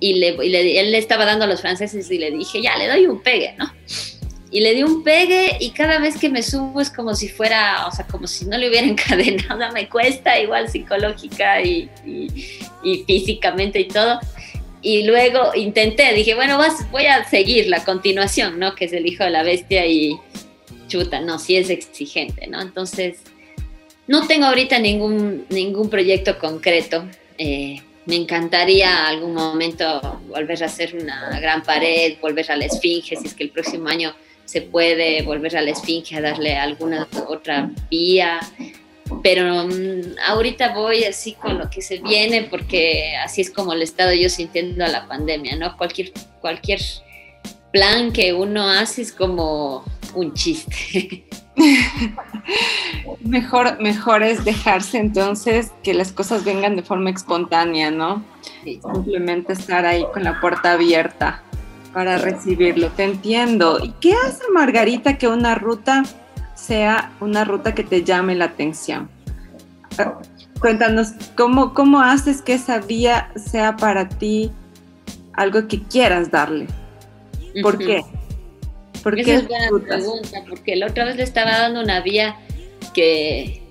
y 0.00 0.14
le, 0.14 0.28
y 0.44 0.48
le, 0.48 0.80
él 0.80 0.92
le 0.92 0.98
estaba 0.98 1.24
dando 1.24 1.44
a 1.44 1.48
los 1.48 1.60
franceses 1.60 2.10
y 2.10 2.18
le 2.18 2.30
dije, 2.30 2.62
ya, 2.62 2.76
le 2.76 2.88
doy 2.88 3.06
un 3.06 3.20
pegue, 3.22 3.54
¿no? 3.58 3.70
y 4.50 4.60
le 4.60 4.74
di 4.74 4.82
un 4.82 5.02
pegue 5.02 5.56
y 5.60 5.70
cada 5.70 5.98
vez 5.98 6.16
que 6.16 6.28
me 6.28 6.42
subo 6.42 6.80
es 6.80 6.90
como 6.90 7.14
si 7.14 7.28
fuera, 7.28 7.86
o 7.86 7.92
sea, 7.92 8.06
como 8.06 8.26
si 8.26 8.46
no 8.46 8.56
le 8.56 8.68
hubiera 8.68 8.86
encadenado, 8.88 9.72
me 9.72 9.88
cuesta 9.88 10.40
igual 10.40 10.68
psicológica 10.68 11.60
y, 11.60 11.90
y, 12.82 13.04
físicamente 13.06 13.80
y 13.80 13.88
todo. 13.88 14.18
Y 14.82 15.02
luego 15.02 15.54
intenté, 15.54 16.12
dije, 16.14 16.34
bueno, 16.34 16.58
vas, 16.58 16.90
voy 16.90 17.06
a 17.06 17.24
seguir 17.24 17.66
la 17.66 17.84
continuación, 17.84 18.58
¿no? 18.58 18.74
Que 18.74 18.84
es 18.84 18.92
el 18.92 19.06
hijo 19.06 19.24
de 19.24 19.30
la 19.30 19.42
bestia 19.42 19.84
y 19.84 20.16
chuta, 20.86 21.20
no, 21.20 21.38
sí 21.38 21.56
es 21.56 21.70
exigente, 21.70 22.46
¿no? 22.46 22.60
Entonces, 22.60 23.20
no 24.06 24.26
tengo 24.26 24.46
ahorita 24.46 24.78
ningún, 24.78 25.46
ningún 25.48 25.90
proyecto 25.90 26.38
concreto. 26.38 27.04
Eh, 27.38 27.80
me 28.06 28.14
encantaría 28.14 29.08
algún 29.08 29.34
momento 29.34 30.20
volver 30.28 30.62
a 30.62 30.66
hacer 30.66 30.94
una 30.94 31.40
gran 31.40 31.62
pared, 31.62 32.16
volver 32.20 32.50
a 32.52 32.56
la 32.56 32.66
esfinge, 32.66 33.16
si 33.16 33.26
es 33.26 33.34
que 33.34 33.44
el 33.44 33.50
próximo 33.50 33.88
año 33.88 34.14
se 34.44 34.62
puede 34.62 35.22
volver 35.22 35.56
a 35.56 35.62
la 35.62 35.72
esfinge 35.72 36.16
a 36.16 36.20
darle 36.20 36.56
alguna 36.56 37.08
otra 37.26 37.68
vía, 37.90 38.38
pero 39.24 39.66
mm, 39.66 40.18
ahorita 40.24 40.72
voy 40.72 41.02
así 41.02 41.32
con 41.32 41.58
lo 41.58 41.68
que 41.68 41.82
se 41.82 41.98
viene 41.98 42.44
porque 42.44 43.16
así 43.16 43.40
es 43.40 43.50
como 43.50 43.74
he 43.74 43.82
estado 43.82 44.12
yo 44.14 44.28
sintiendo 44.28 44.84
a 44.84 44.88
la 44.88 45.08
pandemia, 45.08 45.56
¿no? 45.56 45.76
Cualquier, 45.76 46.12
cualquier 46.40 46.80
plan 47.72 48.12
que 48.12 48.32
uno 48.32 48.70
hace 48.70 49.02
es 49.02 49.12
como 49.12 49.84
un 50.16 50.32
chiste. 50.34 51.24
mejor, 53.20 53.80
mejor 53.80 54.22
es 54.22 54.44
dejarse 54.44 54.98
entonces 54.98 55.72
que 55.82 55.94
las 55.94 56.12
cosas 56.12 56.44
vengan 56.44 56.74
de 56.76 56.82
forma 56.82 57.10
espontánea, 57.10 57.90
¿no? 57.90 58.24
Simplemente 58.64 59.52
estar 59.52 59.86
ahí 59.86 60.04
con 60.12 60.24
la 60.24 60.40
puerta 60.40 60.72
abierta 60.72 61.42
para 61.92 62.18
recibirlo. 62.18 62.90
Te 62.90 63.04
entiendo. 63.04 63.78
¿Y 63.82 63.90
qué 64.00 64.14
hace 64.14 64.42
Margarita 64.52 65.18
que 65.18 65.28
una 65.28 65.54
ruta 65.54 66.02
sea 66.54 67.12
una 67.20 67.44
ruta 67.44 67.74
que 67.74 67.84
te 67.84 68.02
llame 68.02 68.34
la 68.34 68.46
atención? 68.46 69.08
Ah, 69.98 70.18
cuéntanos, 70.58 71.12
¿cómo, 71.36 71.74
cómo 71.74 72.00
haces 72.00 72.42
que 72.42 72.54
esa 72.54 72.80
vía 72.80 73.30
sea 73.36 73.76
para 73.76 74.08
ti 74.08 74.50
algo 75.34 75.68
que 75.68 75.82
quieras 75.82 76.30
darle? 76.30 76.66
¿Por 77.62 77.78
qué? 77.78 78.04
¿Por 79.06 79.20
Esa 79.20 79.34
es 79.34 79.46
buena 79.46 79.68
pregunta, 79.86 80.42
porque 80.48 80.74
la 80.74 80.86
otra 80.88 81.04
vez 81.04 81.14
le 81.14 81.22
estaba 81.22 81.52
dando 81.52 81.80
una 81.80 82.00
vía 82.00 82.34
que, 82.92 83.62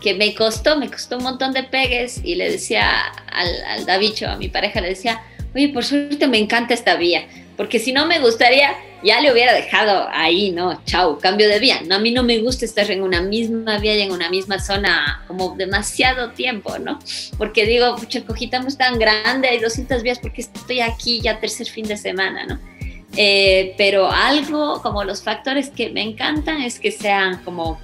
que 0.00 0.14
me 0.14 0.32
costó, 0.32 0.78
me 0.78 0.88
costó 0.88 1.16
un 1.16 1.24
montón 1.24 1.52
de 1.52 1.64
pegues 1.64 2.20
y 2.22 2.36
le 2.36 2.48
decía 2.48 2.88
al, 3.32 3.48
al 3.64 3.84
Davicho, 3.84 4.28
a 4.28 4.36
mi 4.36 4.46
pareja, 4.46 4.80
le 4.80 4.90
decía, 4.90 5.22
oye, 5.56 5.70
por 5.70 5.84
suerte 5.84 6.28
me 6.28 6.38
encanta 6.38 6.72
esta 6.72 6.94
vía, 6.94 7.26
porque 7.56 7.80
si 7.80 7.92
no 7.92 8.06
me 8.06 8.20
gustaría, 8.20 8.76
ya 9.02 9.20
le 9.20 9.32
hubiera 9.32 9.54
dejado 9.54 10.06
ahí, 10.12 10.52
¿no? 10.52 10.80
Chau, 10.84 11.18
cambio 11.18 11.48
de 11.48 11.58
vía. 11.58 11.80
No, 11.84 11.96
a 11.96 11.98
mí 11.98 12.12
no 12.12 12.22
me 12.22 12.38
gusta 12.38 12.64
estar 12.64 12.88
en 12.88 13.02
una 13.02 13.20
misma 13.20 13.78
vía 13.80 13.96
y 13.96 14.02
en 14.02 14.12
una 14.12 14.30
misma 14.30 14.60
zona 14.60 15.24
como 15.26 15.56
demasiado 15.56 16.30
tiempo, 16.30 16.78
¿no? 16.78 17.00
Porque 17.38 17.66
digo, 17.66 17.96
pucha, 17.96 18.18
el 18.18 18.24
cojitamo 18.24 18.68
es 18.68 18.78
tan 18.78 19.00
grande, 19.00 19.48
hay 19.48 19.58
200 19.58 20.04
vías, 20.04 20.20
porque 20.20 20.42
estoy 20.42 20.78
aquí 20.78 21.20
ya 21.20 21.40
tercer 21.40 21.66
fin 21.66 21.88
de 21.88 21.96
semana, 21.96 22.46
¿no? 22.46 22.75
Eh, 23.16 23.74
pero 23.78 24.10
algo 24.10 24.82
como 24.82 25.02
los 25.04 25.22
factores 25.22 25.70
que 25.70 25.90
me 25.90 26.02
encantan 26.02 26.60
es 26.60 26.78
que 26.78 26.92
sean 26.92 27.42
como 27.44 27.80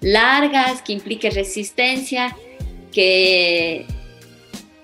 largas, 0.00 0.82
que 0.82 0.92
implique 0.92 1.30
resistencia, 1.30 2.36
que 2.92 3.86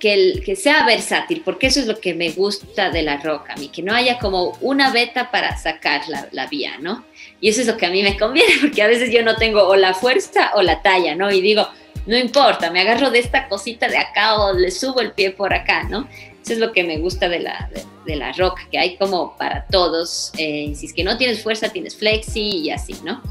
que, 0.00 0.40
que, 0.44 0.56
sea 0.56 0.84
versátil, 0.84 1.42
porque 1.44 1.66
eso 1.66 1.78
es 1.78 1.86
lo 1.86 2.00
que 2.00 2.14
me 2.14 2.30
gusta 2.30 2.90
de 2.90 3.02
la 3.02 3.18
roca, 3.18 3.52
a 3.52 3.56
mí, 3.56 3.68
que 3.68 3.82
no 3.82 3.94
haya 3.94 4.18
como 4.18 4.56
una 4.62 4.90
beta 4.90 5.30
para 5.30 5.56
sacar 5.58 6.08
la, 6.08 6.26
la, 6.32 6.46
vía, 6.46 6.78
¿no? 6.80 7.04
Y 7.40 7.50
eso 7.50 7.60
es 7.60 7.66
lo 7.66 7.76
que 7.76 7.86
a 7.86 7.90
mí 7.90 8.02
me 8.02 8.16
conviene, 8.18 8.54
porque 8.62 8.82
a 8.82 8.88
veces 8.88 9.12
yo 9.12 9.22
no 9.22 9.36
tengo 9.36 9.62
o 9.62 9.76
la 9.76 9.92
fuerza 9.92 10.52
o 10.54 10.62
la 10.62 10.80
talla, 10.82 11.14
¿no? 11.14 11.30
Y 11.30 11.42
digo, 11.42 11.68
no 12.06 12.16
importa, 12.16 12.70
me 12.70 12.80
agarro 12.80 13.10
de 13.10 13.18
esta 13.18 13.46
cosita 13.48 13.88
de 13.88 13.98
acá 13.98 14.40
o 14.40 14.54
le 14.54 14.70
subo 14.70 15.00
el 15.00 15.12
pie 15.12 15.32
por 15.32 15.52
acá, 15.52 15.84
¿no? 15.84 16.08
Eso 16.42 16.54
es 16.54 16.58
lo 16.58 16.72
que 16.72 16.84
me 16.84 16.98
gusta 16.98 17.28
de 17.28 17.40
la, 17.40 17.70
de, 18.06 18.16
la 18.16 18.32
roca, 18.32 18.66
que 18.70 18.78
hay 18.78 18.96
como 18.96 19.36
para 19.36 19.66
todos. 19.66 20.32
Eh, 20.38 20.72
si 20.74 20.86
es 20.86 20.92
que 20.92 21.04
no 21.04 21.18
tienes 21.18 21.42
fuerza, 21.42 21.68
tienes 21.68 21.96
flexi 21.96 22.40
y 22.40 22.70
así, 22.70 22.94
¿no? 23.04 23.22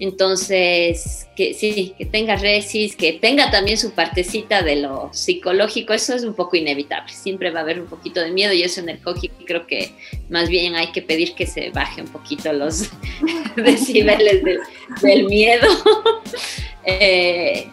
Entonces, 0.00 1.28
que 1.36 1.52
sí, 1.52 1.94
que 1.98 2.06
tenga 2.06 2.36
resis, 2.36 2.96
que 2.96 3.12
tenga 3.12 3.50
también 3.50 3.76
su 3.76 3.92
partecita 3.92 4.62
de 4.62 4.76
lo 4.76 5.10
psicológico, 5.12 5.92
eso 5.92 6.14
es 6.14 6.24
un 6.24 6.32
poco 6.32 6.56
inevitable. 6.56 7.12
Siempre 7.12 7.50
va 7.50 7.60
a 7.60 7.62
haber 7.62 7.80
un 7.80 7.86
poquito 7.86 8.20
de 8.20 8.30
miedo 8.30 8.54
y 8.54 8.62
eso 8.62 8.80
en 8.80 8.88
el 8.88 8.98
coji 8.98 9.28
creo 9.46 9.66
que 9.66 9.92
más 10.30 10.48
bien 10.48 10.74
hay 10.74 10.90
que 10.92 11.02
pedir 11.02 11.34
que 11.34 11.46
se 11.46 11.68
baje 11.68 12.00
un 12.00 12.08
poquito 12.08 12.50
los 12.54 12.88
decibeles 13.56 14.42
del 15.02 15.24
miedo. 15.24 15.68
Eh, 16.82 17.68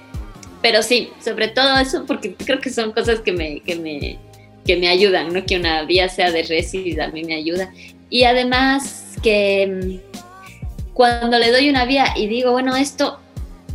pero 0.62 0.84
sí, 0.84 1.10
sobre 1.24 1.48
todo 1.48 1.78
eso 1.80 2.04
porque 2.06 2.34
creo 2.34 2.60
que 2.60 2.70
son 2.70 2.92
cosas 2.92 3.22
que 3.22 3.32
me, 3.32 3.62
que 3.62 3.76
me, 3.78 4.20
que 4.68 4.76
me 4.78 4.90
ayudan, 4.90 5.34
¿no? 5.34 5.46
Que 5.46 5.56
una 5.56 5.84
vía 5.84 6.10
sea 6.10 6.30
de 6.30 6.44
resis 6.44 7.00
a 7.00 7.08
mí 7.08 7.24
me 7.24 7.36
ayuda. 7.36 7.74
Y 8.10 8.26
además 8.26 9.16
que 9.24 10.02
cuando 10.94 11.40
le 11.40 11.52
doy 11.52 11.70
una 11.70 11.86
vía 11.86 12.14
y 12.16 12.28
digo, 12.28 12.52
bueno, 12.52 12.76
esto 12.76 13.20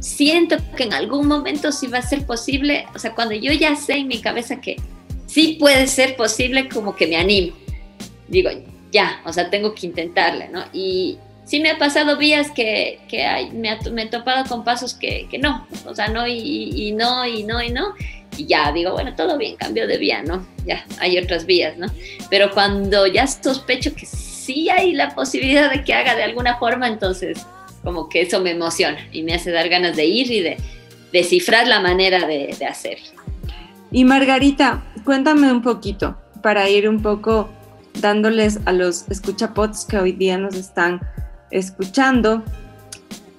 siento 0.00 0.56
que 0.76 0.84
en 0.84 0.92
algún 0.92 1.26
momento 1.26 1.72
sí 1.72 1.86
va 1.86 1.98
a 1.98 2.02
ser 2.02 2.26
posible, 2.26 2.86
o 2.94 2.98
sea, 2.98 3.14
cuando 3.14 3.34
yo 3.34 3.52
ya 3.52 3.76
sé 3.76 3.94
en 3.94 4.08
mi 4.08 4.20
cabeza 4.20 4.60
que 4.60 4.76
sí 5.26 5.56
puede 5.58 5.86
ser 5.86 6.16
posible, 6.16 6.68
como 6.68 6.94
que 6.94 7.06
me 7.06 7.16
animo. 7.16 7.56
Digo, 8.28 8.50
ya, 8.90 9.22
o 9.24 9.32
sea, 9.32 9.50
tengo 9.50 9.74
que 9.74 9.86
intentarle, 9.86 10.48
¿no? 10.48 10.64
Y 10.72 11.18
sí 11.44 11.60
me 11.60 11.70
ha 11.70 11.78
pasado 11.78 12.16
vías 12.16 12.50
que, 12.50 13.00
que 13.08 13.24
me, 13.52 14.02
he 14.02 14.06
topado 14.06 14.48
con 14.48 14.64
pasos 14.64 14.94
que, 14.94 15.26
que 15.30 15.38
no, 15.38 15.66
o 15.86 15.94
sea, 15.94 16.08
no 16.08 16.26
y, 16.26 16.92
no, 16.92 17.26
y 17.26 17.44
no, 17.44 17.62
y 17.62 17.70
no. 17.70 17.94
Y 18.36 18.46
ya 18.46 18.72
digo, 18.72 18.92
bueno, 18.92 19.14
todo 19.14 19.36
bien, 19.36 19.56
cambio 19.56 19.86
de 19.86 19.98
vía, 19.98 20.22
¿no? 20.22 20.46
Ya, 20.64 20.84
hay 21.00 21.18
otras 21.18 21.46
vías, 21.46 21.76
¿no? 21.76 21.86
Pero 22.30 22.50
cuando 22.50 23.06
ya 23.06 23.26
sospecho 23.26 23.94
que 23.94 24.06
sí 24.06 24.70
hay 24.70 24.92
la 24.92 25.14
posibilidad 25.14 25.70
de 25.70 25.84
que 25.84 25.94
haga 25.94 26.14
de 26.14 26.22
alguna 26.22 26.58
forma, 26.58 26.88
entonces 26.88 27.38
como 27.82 28.08
que 28.08 28.22
eso 28.22 28.40
me 28.40 28.52
emociona 28.52 28.98
y 29.12 29.22
me 29.22 29.34
hace 29.34 29.50
dar 29.50 29.68
ganas 29.68 29.96
de 29.96 30.06
ir 30.06 30.30
y 30.30 30.40
de 30.40 30.56
descifrar 31.12 31.66
la 31.66 31.80
manera 31.80 32.26
de, 32.26 32.54
de 32.58 32.66
hacerlo. 32.66 33.20
Y 33.90 34.04
Margarita, 34.04 34.82
cuéntame 35.04 35.52
un 35.52 35.62
poquito 35.62 36.16
para 36.42 36.68
ir 36.68 36.88
un 36.88 37.02
poco 37.02 37.50
dándoles 38.00 38.60
a 38.64 38.72
los 38.72 39.08
escuchapots 39.10 39.84
que 39.84 39.98
hoy 39.98 40.12
día 40.12 40.38
nos 40.38 40.54
están 40.54 41.00
escuchando, 41.50 42.42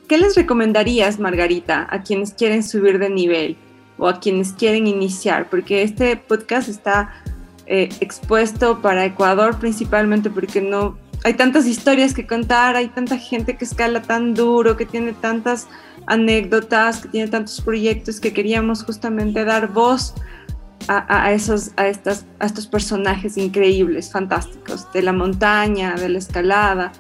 ¿qué 0.08 0.18
les 0.18 0.36
recomendarías, 0.36 1.20
Margarita, 1.20 1.88
a 1.90 2.04
quienes 2.04 2.34
quieren 2.34 2.64
subir 2.64 3.00
de 3.00 3.10
nivel 3.10 3.58
o 3.98 4.08
a 4.08 4.20
quienes 4.20 4.54
quieren 4.54 4.88
iniciar? 4.88 5.50
Porque 5.50 5.84
este 5.84 6.18
podcast 6.18 6.70
está 6.70 7.14
eh, 7.66 7.90
expuesto 8.02 8.82
para 8.82 9.06
Ecuador 9.06 9.58
principalmente 9.58 10.30
porque 10.30 10.62
no 10.62 10.98
hay 11.24 11.36
tantas 11.36 11.66
historias 11.66 12.14
que 12.14 12.28
contar, 12.28 12.76
hay 12.76 12.90
tanta 12.90 13.18
gente 13.18 13.56
que 13.56 13.64
escala 13.64 14.02
tan 14.02 14.34
duro, 14.34 14.76
que 14.76 14.86
tiene 14.86 15.14
tantas 15.14 15.68
anécdotas, 16.06 17.00
que 17.00 17.08
tiene 17.08 17.30
tantos 17.30 17.62
proyectos 17.62 18.20
que 18.20 18.34
queríamos 18.34 18.84
justamente 18.84 19.46
dar 19.46 19.72
voz 19.72 20.14
a, 20.90 21.32
esos, 21.32 21.72
a, 21.78 21.88
estas, 21.88 22.26
a 22.40 22.46
estos 22.46 22.68
personajes 22.68 23.38
increíbles, 23.38 24.12
fantásticos, 24.12 24.92
de 24.92 25.02
la 25.02 25.14
montaña, 25.14 25.96
de 25.96 26.10
la 26.10 26.18
escalada. 26.18 26.92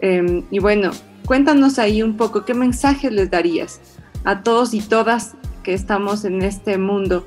Em, 0.00 0.44
y 0.50 0.58
bueno, 0.58 0.92
cuéntanos 1.26 1.78
ahí 1.78 2.02
un 2.02 2.16
poco, 2.16 2.46
¿qué 2.46 2.54
mensaje 2.54 3.10
les 3.10 3.30
darías 3.30 3.78
a 4.24 4.42
todos 4.42 4.72
y 4.72 4.80
todas 4.80 5.34
que 5.62 5.74
estamos 5.74 6.24
en 6.24 6.42
este 6.42 6.78
mundo 6.78 7.26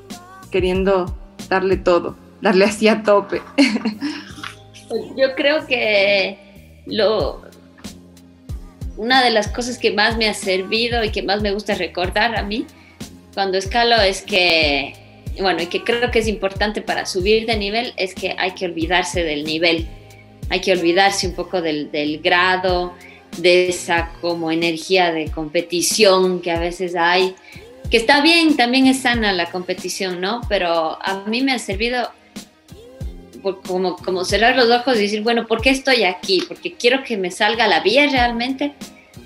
queriendo 0.52 1.16
darle 1.50 1.78
todo? 1.78 2.16
darle 2.44 2.66
así 2.66 2.90
a 2.90 3.02
tope. 3.02 3.42
Yo 5.18 5.34
creo 5.36 5.66
que 5.66 6.38
lo, 6.86 7.42
una 8.98 9.24
de 9.24 9.32
las 9.32 9.48
cosas 9.48 9.80
que 9.80 9.92
más 9.92 10.18
me 10.18 10.28
ha 10.28 10.34
servido 10.34 11.04
y 11.04 11.10
que 11.10 11.24
más 11.24 11.42
me 11.42 11.54
gusta 11.54 11.74
recordar 11.74 12.36
a 12.36 12.44
mí 12.44 12.68
cuando 13.34 13.58
escalo 13.58 13.96
es 13.96 14.22
que, 14.22 14.94
bueno, 15.40 15.64
y 15.64 15.68
que 15.68 15.84
creo 15.84 16.12
que 16.12 16.20
es 16.20 16.28
importante 16.28 16.82
para 16.82 17.06
subir 17.06 17.48
de 17.48 17.58
nivel, 17.58 17.94
es 17.96 18.14
que 18.14 18.36
hay 18.38 18.52
que 18.52 18.66
olvidarse 18.66 19.24
del 19.24 19.46
nivel, 19.46 19.88
hay 20.50 20.60
que 20.60 20.74
olvidarse 20.74 21.28
un 21.28 21.34
poco 21.34 21.62
del, 21.62 21.92
del 21.92 22.20
grado, 22.20 22.94
de 23.38 23.70
esa 23.70 24.12
como 24.22 24.52
energía 24.52 25.12
de 25.12 25.32
competición 25.32 26.42
que 26.42 26.52
a 26.52 26.60
veces 26.60 26.96
hay, 26.96 27.36
que 27.94 27.98
está 27.98 28.22
bien, 28.22 28.58
también 28.58 28.88
es 28.88 29.02
sana 29.02 29.34
la 29.34 29.52
competición, 29.52 30.20
¿no? 30.20 30.42
Pero 30.50 30.98
a 31.00 31.26
mí 31.28 31.44
me 31.44 31.52
ha 31.52 31.60
servido 31.60 32.10
como, 33.68 33.98
como 33.98 34.26
cerrar 34.26 34.56
los 34.56 34.68
ojos 34.72 34.98
y 34.98 35.04
decir, 35.04 35.22
bueno, 35.22 35.46
¿por 35.46 35.62
qué 35.62 35.70
estoy 35.70 36.04
aquí? 36.04 36.42
¿Porque 36.48 36.74
quiero 36.74 37.04
que 37.04 37.18
me 37.18 37.30
salga 37.30 37.68
la 37.68 37.82
vía 37.82 38.10
realmente? 38.10 38.74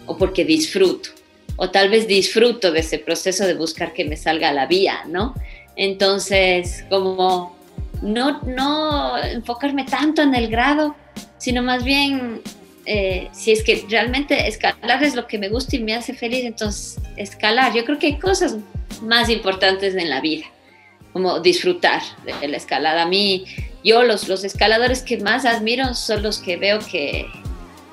¿O 0.06 0.18
porque 0.18 0.44
disfruto? 0.44 1.12
O 1.56 1.70
tal 1.70 1.88
vez 1.88 2.10
disfruto 2.10 2.74
de 2.74 2.82
ese 2.82 3.00
proceso 3.00 3.48
de 3.48 3.54
buscar 3.54 3.94
que 3.94 4.04
me 4.04 4.18
salga 4.18 4.52
la 4.52 4.66
vía, 4.66 5.06
¿no? 5.08 5.34
Entonces, 5.78 6.84
como 6.90 7.56
no, 8.02 8.42
no 8.42 9.18
enfocarme 9.18 9.86
tanto 9.86 10.22
en 10.22 10.36
el 10.36 10.50
grado, 10.50 10.94
sino 11.38 11.64
más 11.64 11.86
bien, 11.86 12.42
eh, 12.90 13.28
si 13.34 13.52
es 13.52 13.64
que 13.64 13.86
realmente 13.90 14.48
escalar 14.48 15.04
es 15.04 15.14
lo 15.14 15.28
que 15.28 15.38
me 15.38 15.50
gusta 15.50 15.76
y 15.76 15.80
me 15.80 15.94
hace 15.94 16.14
feliz, 16.14 16.46
entonces 16.46 16.98
escalar. 17.18 17.74
Yo 17.74 17.84
creo 17.84 18.00
que 18.00 18.08
hay 18.08 18.18
cosas 18.18 18.56
más 19.02 19.30
importantes 19.30 19.94
en 19.96 20.10
la 20.10 20.22
vida, 20.22 20.46
como 21.12 21.42
disfrutar 21.42 22.02
de 22.26 22.48
la 22.48 22.56
escalada. 22.56 23.04
A 23.04 23.06
mí 23.06 23.46
yo 23.84 24.04
los, 24.04 24.30
los 24.30 24.46
escaladores 24.46 25.02
que 25.02 25.18
más 25.18 25.44
admiro 25.46 25.94
son 25.96 26.24
los 26.24 26.40
que 26.40 26.56
veo 26.56 26.80
que 26.80 27.26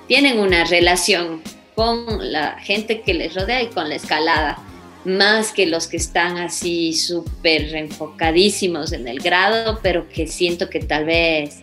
tienen 0.07 0.39
una 0.39 0.65
relación 0.65 1.43
con 1.75 2.31
la 2.31 2.61
gente 2.61 3.01
que 3.01 3.15
les 3.15 3.35
rodea 3.35 3.63
y 3.63 3.67
con 3.67 3.89
la 3.89 3.97
escalada, 3.97 4.59
más 5.05 5.51
que 5.51 5.67
los 5.67 5.89
que 5.89 5.97
están 5.97 6.39
así 6.39 6.93
súper 6.93 7.75
enfocadísimos 7.75 8.93
en 8.93 9.09
el 9.09 9.19
grado, 9.19 9.81
pero 9.83 10.09
que 10.09 10.29
siento 10.29 10.71
que 10.71 10.79
tal 10.79 11.05
vez 11.05 11.63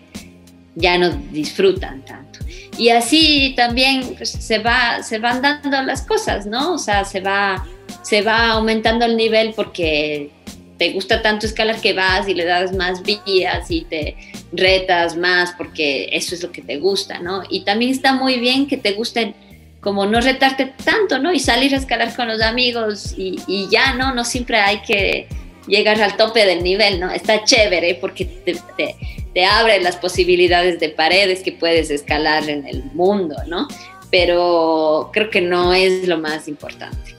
ya 0.76 0.98
no 0.98 1.12
disfrutan 1.32 2.04
tanto. 2.04 2.40
Y 2.78 2.90
así 2.90 3.54
también 3.56 4.16
pues, 4.16 4.32
se, 4.32 4.60
va, 4.60 5.04
se 5.04 5.20
van 5.20 5.42
dando 5.42 5.82
las 5.84 6.02
cosas, 6.04 6.46
¿no? 6.46 6.74
O 6.74 6.78
sea, 6.78 7.06
se 7.06 7.20
va, 7.20 7.68
se 8.02 8.22
va 8.22 8.52
aumentando 8.52 9.06
el 9.06 9.18
nivel 9.18 9.54
porque 9.56 10.32
te 10.78 10.92
gusta 10.94 11.22
tanto 11.22 11.46
escalar 11.46 11.80
que 11.80 11.94
vas 11.94 12.28
y 12.28 12.34
le 12.34 12.44
das 12.44 12.74
más 12.74 13.04
vías 13.04 13.70
y 13.70 13.82
te 13.82 14.18
retas 14.52 15.16
más 15.16 15.54
porque 15.58 16.10
eso 16.12 16.34
es 16.34 16.42
lo 16.42 16.52
que 16.52 16.64
te 16.64 16.78
gusta, 16.78 17.20
¿no? 17.20 17.44
Y 17.50 17.62
también 17.66 17.92
está 17.92 18.14
muy 18.14 18.40
bien 18.40 18.68
que 18.68 18.78
te 18.78 18.94
gusten 18.94 19.36
como 19.80 20.06
no 20.06 20.22
retarte 20.22 20.74
tanto, 20.84 21.20
¿no? 21.20 21.34
Y 21.34 21.40
salir 21.40 21.74
a 21.74 21.78
escalar 21.78 22.16
con 22.16 22.28
los 22.28 22.42
amigos 22.42 23.14
y, 23.18 23.68
ya, 23.70 23.94
¿no? 23.94 24.14
No 24.14 24.24
siempre 24.24 24.58
hay 24.58 24.82
que 24.82 25.28
llegar 25.72 26.02
al 26.02 26.18
tope 26.18 26.46
del 26.46 26.64
nivel, 26.64 27.00
¿no? 27.00 27.10
Está 27.10 27.44
chévere 27.44 27.96
porque 27.96 28.26
te, 28.26 28.56
te, 28.78 28.96
te 29.34 29.46
abre 29.46 29.82
las 29.82 29.96
posibilidades 29.96 30.80
de 30.80 30.90
paredes 30.90 31.42
que 31.42 31.54
puedes 31.54 31.90
escalar 31.90 32.50
en 32.50 32.68
el 32.68 32.84
mundo, 32.94 33.36
¿no? 33.48 33.68
Pero 34.12 35.10
creo 35.14 35.30
que 35.30 35.42
no 35.42 35.74
es 35.74 36.08
lo 36.08 36.18
más 36.18 36.48
importante. 36.50 37.16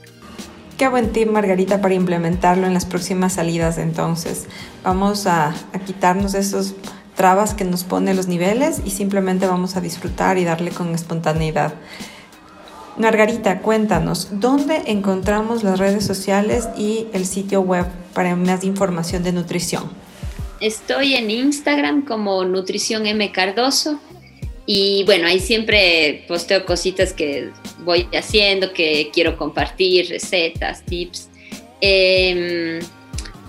Qué 0.77 0.87
buen 0.87 1.11
tip, 1.11 1.29
Margarita, 1.29 1.81
para 1.81 1.95
implementarlo 1.95 2.67
en 2.67 2.73
las 2.73 2.85
próximas 2.85 3.33
salidas. 3.33 3.79
Entonces, 3.79 4.45
vamos 4.83 5.25
a, 5.25 5.53
quitarnos 5.85 6.35
esos 6.35 6.75
trabas 7.15 7.53
que 7.53 7.63
nos 7.63 7.83
pone 7.83 8.13
los 8.13 8.27
niveles 8.27 8.81
y 8.85 8.91
simplemente 8.91 9.47
vamos 9.47 9.75
a 9.75 9.81
disfrutar 9.81 10.37
y 10.37 10.45
darle 10.45 10.71
con 10.71 10.93
espontaneidad. 10.93 11.73
Margarita, 12.97 13.59
cuéntanos, 13.59 14.39
¿dónde 14.39 14.83
encontramos 14.85 15.63
las 15.63 15.79
redes 15.79 16.05
sociales 16.05 16.69
y 16.77 17.07
el 17.13 17.25
sitio 17.25 17.61
web 17.61 17.85
para 18.13 18.35
más 18.35 18.63
información 18.63 19.23
de 19.23 19.31
nutrición? 19.31 19.89
Estoy 20.61 21.15
en 21.15 21.31
Instagram 21.31 22.05
como 22.05 22.45
Nutrición 22.45 23.07
M 23.07 23.31
Cardoso 23.31 23.99
y 24.67 25.03
bueno, 25.05 25.27
ahí 25.27 25.39
siempre 25.39 26.23
posteo 26.27 26.65
cositas 26.65 27.13
que 27.13 27.49
voy 27.79 28.07
haciendo, 28.13 28.71
que 28.73 29.09
quiero 29.11 29.37
compartir, 29.37 30.09
recetas, 30.09 30.83
tips. 30.85 31.29
Em, 31.81 32.79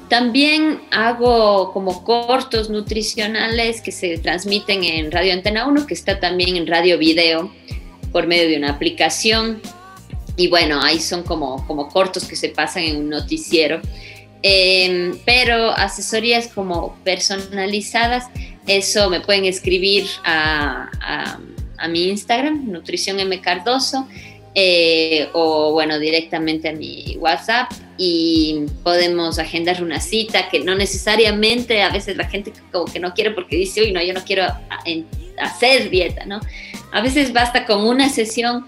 también 0.08 0.80
hago 0.90 1.72
como 1.72 2.02
cortos 2.02 2.70
nutricionales 2.70 3.82
que 3.82 3.92
se 3.92 4.18
transmiten 4.18 4.82
en 4.84 5.12
Radio 5.12 5.34
Antena 5.34 5.66
1, 5.66 5.86
que 5.86 5.94
está 5.94 6.18
también 6.18 6.56
en 6.56 6.66
Radio 6.66 6.98
Video 6.98 7.52
por 8.14 8.28
medio 8.28 8.48
de 8.48 8.56
una 8.56 8.70
aplicación. 8.70 9.60
Y 10.36 10.46
bueno, 10.46 10.80
ahí 10.80 11.00
son 11.00 11.24
como, 11.24 11.66
como 11.66 11.88
cortos 11.88 12.24
que 12.24 12.36
se 12.36 12.48
pasan 12.48 12.84
en 12.84 12.96
un 12.98 13.08
noticiero. 13.10 13.80
Em, 14.40 15.18
pero 15.24 15.70
asesorías 15.70 16.46
como 16.48 16.96
personalizadas 17.02 18.26
eso 18.66 19.10
me 19.10 19.20
pueden 19.20 19.44
escribir 19.44 20.06
a, 20.24 21.38
mi 21.88 22.08
Instagram, 22.08 22.70
Nutrición 22.70 23.20
M 23.20 23.40
Cardoso, 23.42 24.08
eh, 24.54 25.28
o 25.34 25.72
bueno, 25.72 25.98
directamente 25.98 26.70
a 26.70 26.72
mi 26.72 27.16
WhatsApp 27.18 27.70
y 27.98 28.64
podemos 28.82 29.38
agendar 29.38 29.82
una 29.82 30.00
cita 30.00 30.48
que 30.48 30.60
no 30.60 30.74
necesariamente 30.76 31.82
a 31.82 31.90
veces 31.90 32.16
la 32.16 32.26
gente 32.26 32.54
como 32.72 32.86
que 32.86 33.00
no 33.00 33.12
quiere 33.12 33.32
porque 33.32 33.56
dice, 33.56 33.82
uy, 33.82 33.92
no, 33.92 34.02
yo 34.02 34.14
no 34.14 34.24
quiero 34.24 34.46
hacer 35.38 35.90
dieta, 35.90 36.24
¿no? 36.26 36.40
A 36.92 37.00
veces 37.00 37.32
basta 37.32 37.66
con 37.66 37.86
una 37.86 38.08
sesión 38.08 38.64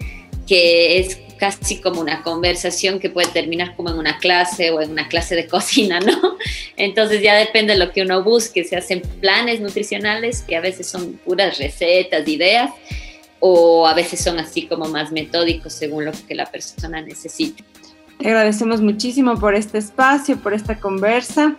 que 0.47 0.99
es 0.99 1.19
casi 1.37 1.79
como 1.79 2.01
una 2.01 2.23
conversación 2.23 2.99
que 2.99 3.09
puede 3.09 3.27
terminar 3.29 3.75
como 3.75 3.89
en 3.89 3.97
una 3.97 4.17
clase 4.17 4.71
o 4.71 4.81
en 4.81 4.91
una 4.91 5.07
clase 5.07 5.35
de 5.35 5.47
cocina, 5.47 5.99
¿no? 5.99 6.37
Entonces 6.75 7.21
ya 7.21 7.35
depende 7.35 7.73
de 7.73 7.79
lo 7.79 7.91
que 7.91 8.01
uno 8.01 8.23
busque, 8.23 8.63
se 8.63 8.75
hacen 8.75 9.01
planes 9.21 9.59
nutricionales 9.61 10.41
que 10.41 10.55
a 10.55 10.61
veces 10.61 10.87
son 10.87 11.13
puras 11.23 11.57
recetas, 11.57 12.27
ideas, 12.27 12.71
o 13.39 13.87
a 13.87 13.93
veces 13.93 14.19
son 14.19 14.39
así 14.39 14.65
como 14.65 14.85
más 14.85 15.11
metódicos 15.11 15.73
según 15.73 16.05
lo 16.05 16.11
que 16.27 16.35
la 16.35 16.45
persona 16.45 17.01
necesite. 17.01 17.63
Te 18.17 18.27
agradecemos 18.27 18.81
muchísimo 18.81 19.39
por 19.39 19.53
este 19.53 19.77
espacio, 19.77 20.37
por 20.37 20.53
esta 20.53 20.79
conversa. 20.79 21.55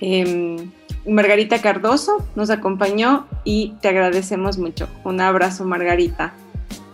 Em, 0.00 0.70
Margarita 1.06 1.60
Cardoso 1.60 2.26
nos 2.34 2.50
acompañó 2.50 3.26
y 3.44 3.74
te 3.80 3.88
agradecemos 3.88 4.58
mucho. 4.58 4.88
Un 5.04 5.20
abrazo, 5.20 5.64
Margarita. 5.64 6.32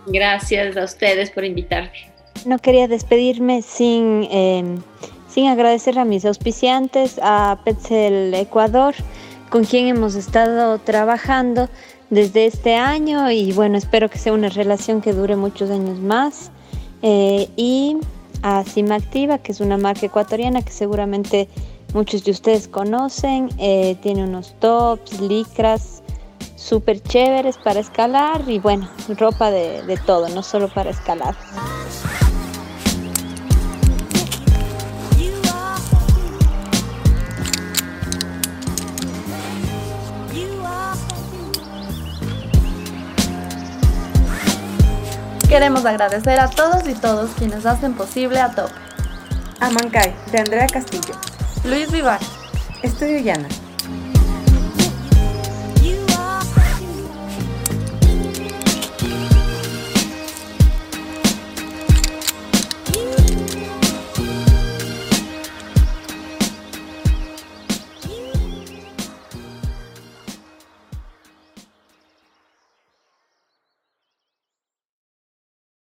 Gracias 0.07 0.75
a 0.77 0.83
ustedes 0.83 1.29
por 1.31 1.45
invitarme. 1.45 2.11
No 2.45 2.57
quería 2.59 2.87
despedirme 2.87 3.61
sin, 3.61 4.27
em, 4.31 4.81
sin 5.29 5.47
agradecer 5.47 5.99
a 5.99 6.05
mis 6.05 6.25
auspiciantes, 6.25 7.19
a 7.21 7.59
Petzel 7.63 8.33
Ecuador, 8.33 8.95
con 9.49 9.63
quien 9.63 9.87
hemos 9.87 10.15
estado 10.15 10.79
trabajando 10.79 11.69
desde 12.09 12.45
este 12.45 12.75
año 12.75 13.31
y 13.31 13.53
bueno, 13.53 13.77
espero 13.77 14.09
que 14.09 14.17
sea 14.17 14.33
una 14.33 14.49
relación 14.49 15.01
que 15.01 15.13
dure 15.13 15.35
muchos 15.35 15.69
años 15.69 15.99
más. 15.99 16.51
Eh, 17.03 17.49
y 17.55 17.97
a 18.43 18.59
Activa, 18.59 19.37
que 19.37 19.51
es 19.51 19.61
una 19.61 19.77
marca 19.77 20.05
ecuatoriana 20.05 20.61
que 20.61 20.71
seguramente 20.71 21.47
muchos 21.93 22.23
de 22.23 22.31
ustedes 22.31 22.67
conocen, 22.67 23.49
eh, 23.57 23.95
tiene 24.01 24.23
unos 24.23 24.53
tops, 24.59 25.19
licras, 25.19 26.03
súper 26.55 27.01
chéveres 27.01 27.57
para 27.57 27.79
escalar 27.79 28.43
y 28.47 28.59
bueno, 28.59 28.89
ropa 29.17 29.51
de, 29.51 29.83
de 29.83 29.97
todo, 29.97 30.29
no 30.29 30.43
solo 30.43 30.67
para 30.67 30.91
escalar. 30.91 31.35
Queremos 45.49 45.83
agradecer 45.83 46.39
a 46.39 46.49
todos 46.49 46.87
y 46.87 46.93
todos 46.93 47.31
quienes 47.31 47.65
hacen 47.65 47.93
posible 47.93 48.39
a 48.39 48.55
Top. 48.55 48.69
Amancay, 49.59 50.15
de 50.31 50.39
Andrea 50.39 50.65
Castillo. 50.67 51.30
Luis 51.63 51.91
Vivar. 51.91 52.19
Estudio 52.81 53.19
Llana 53.19 53.47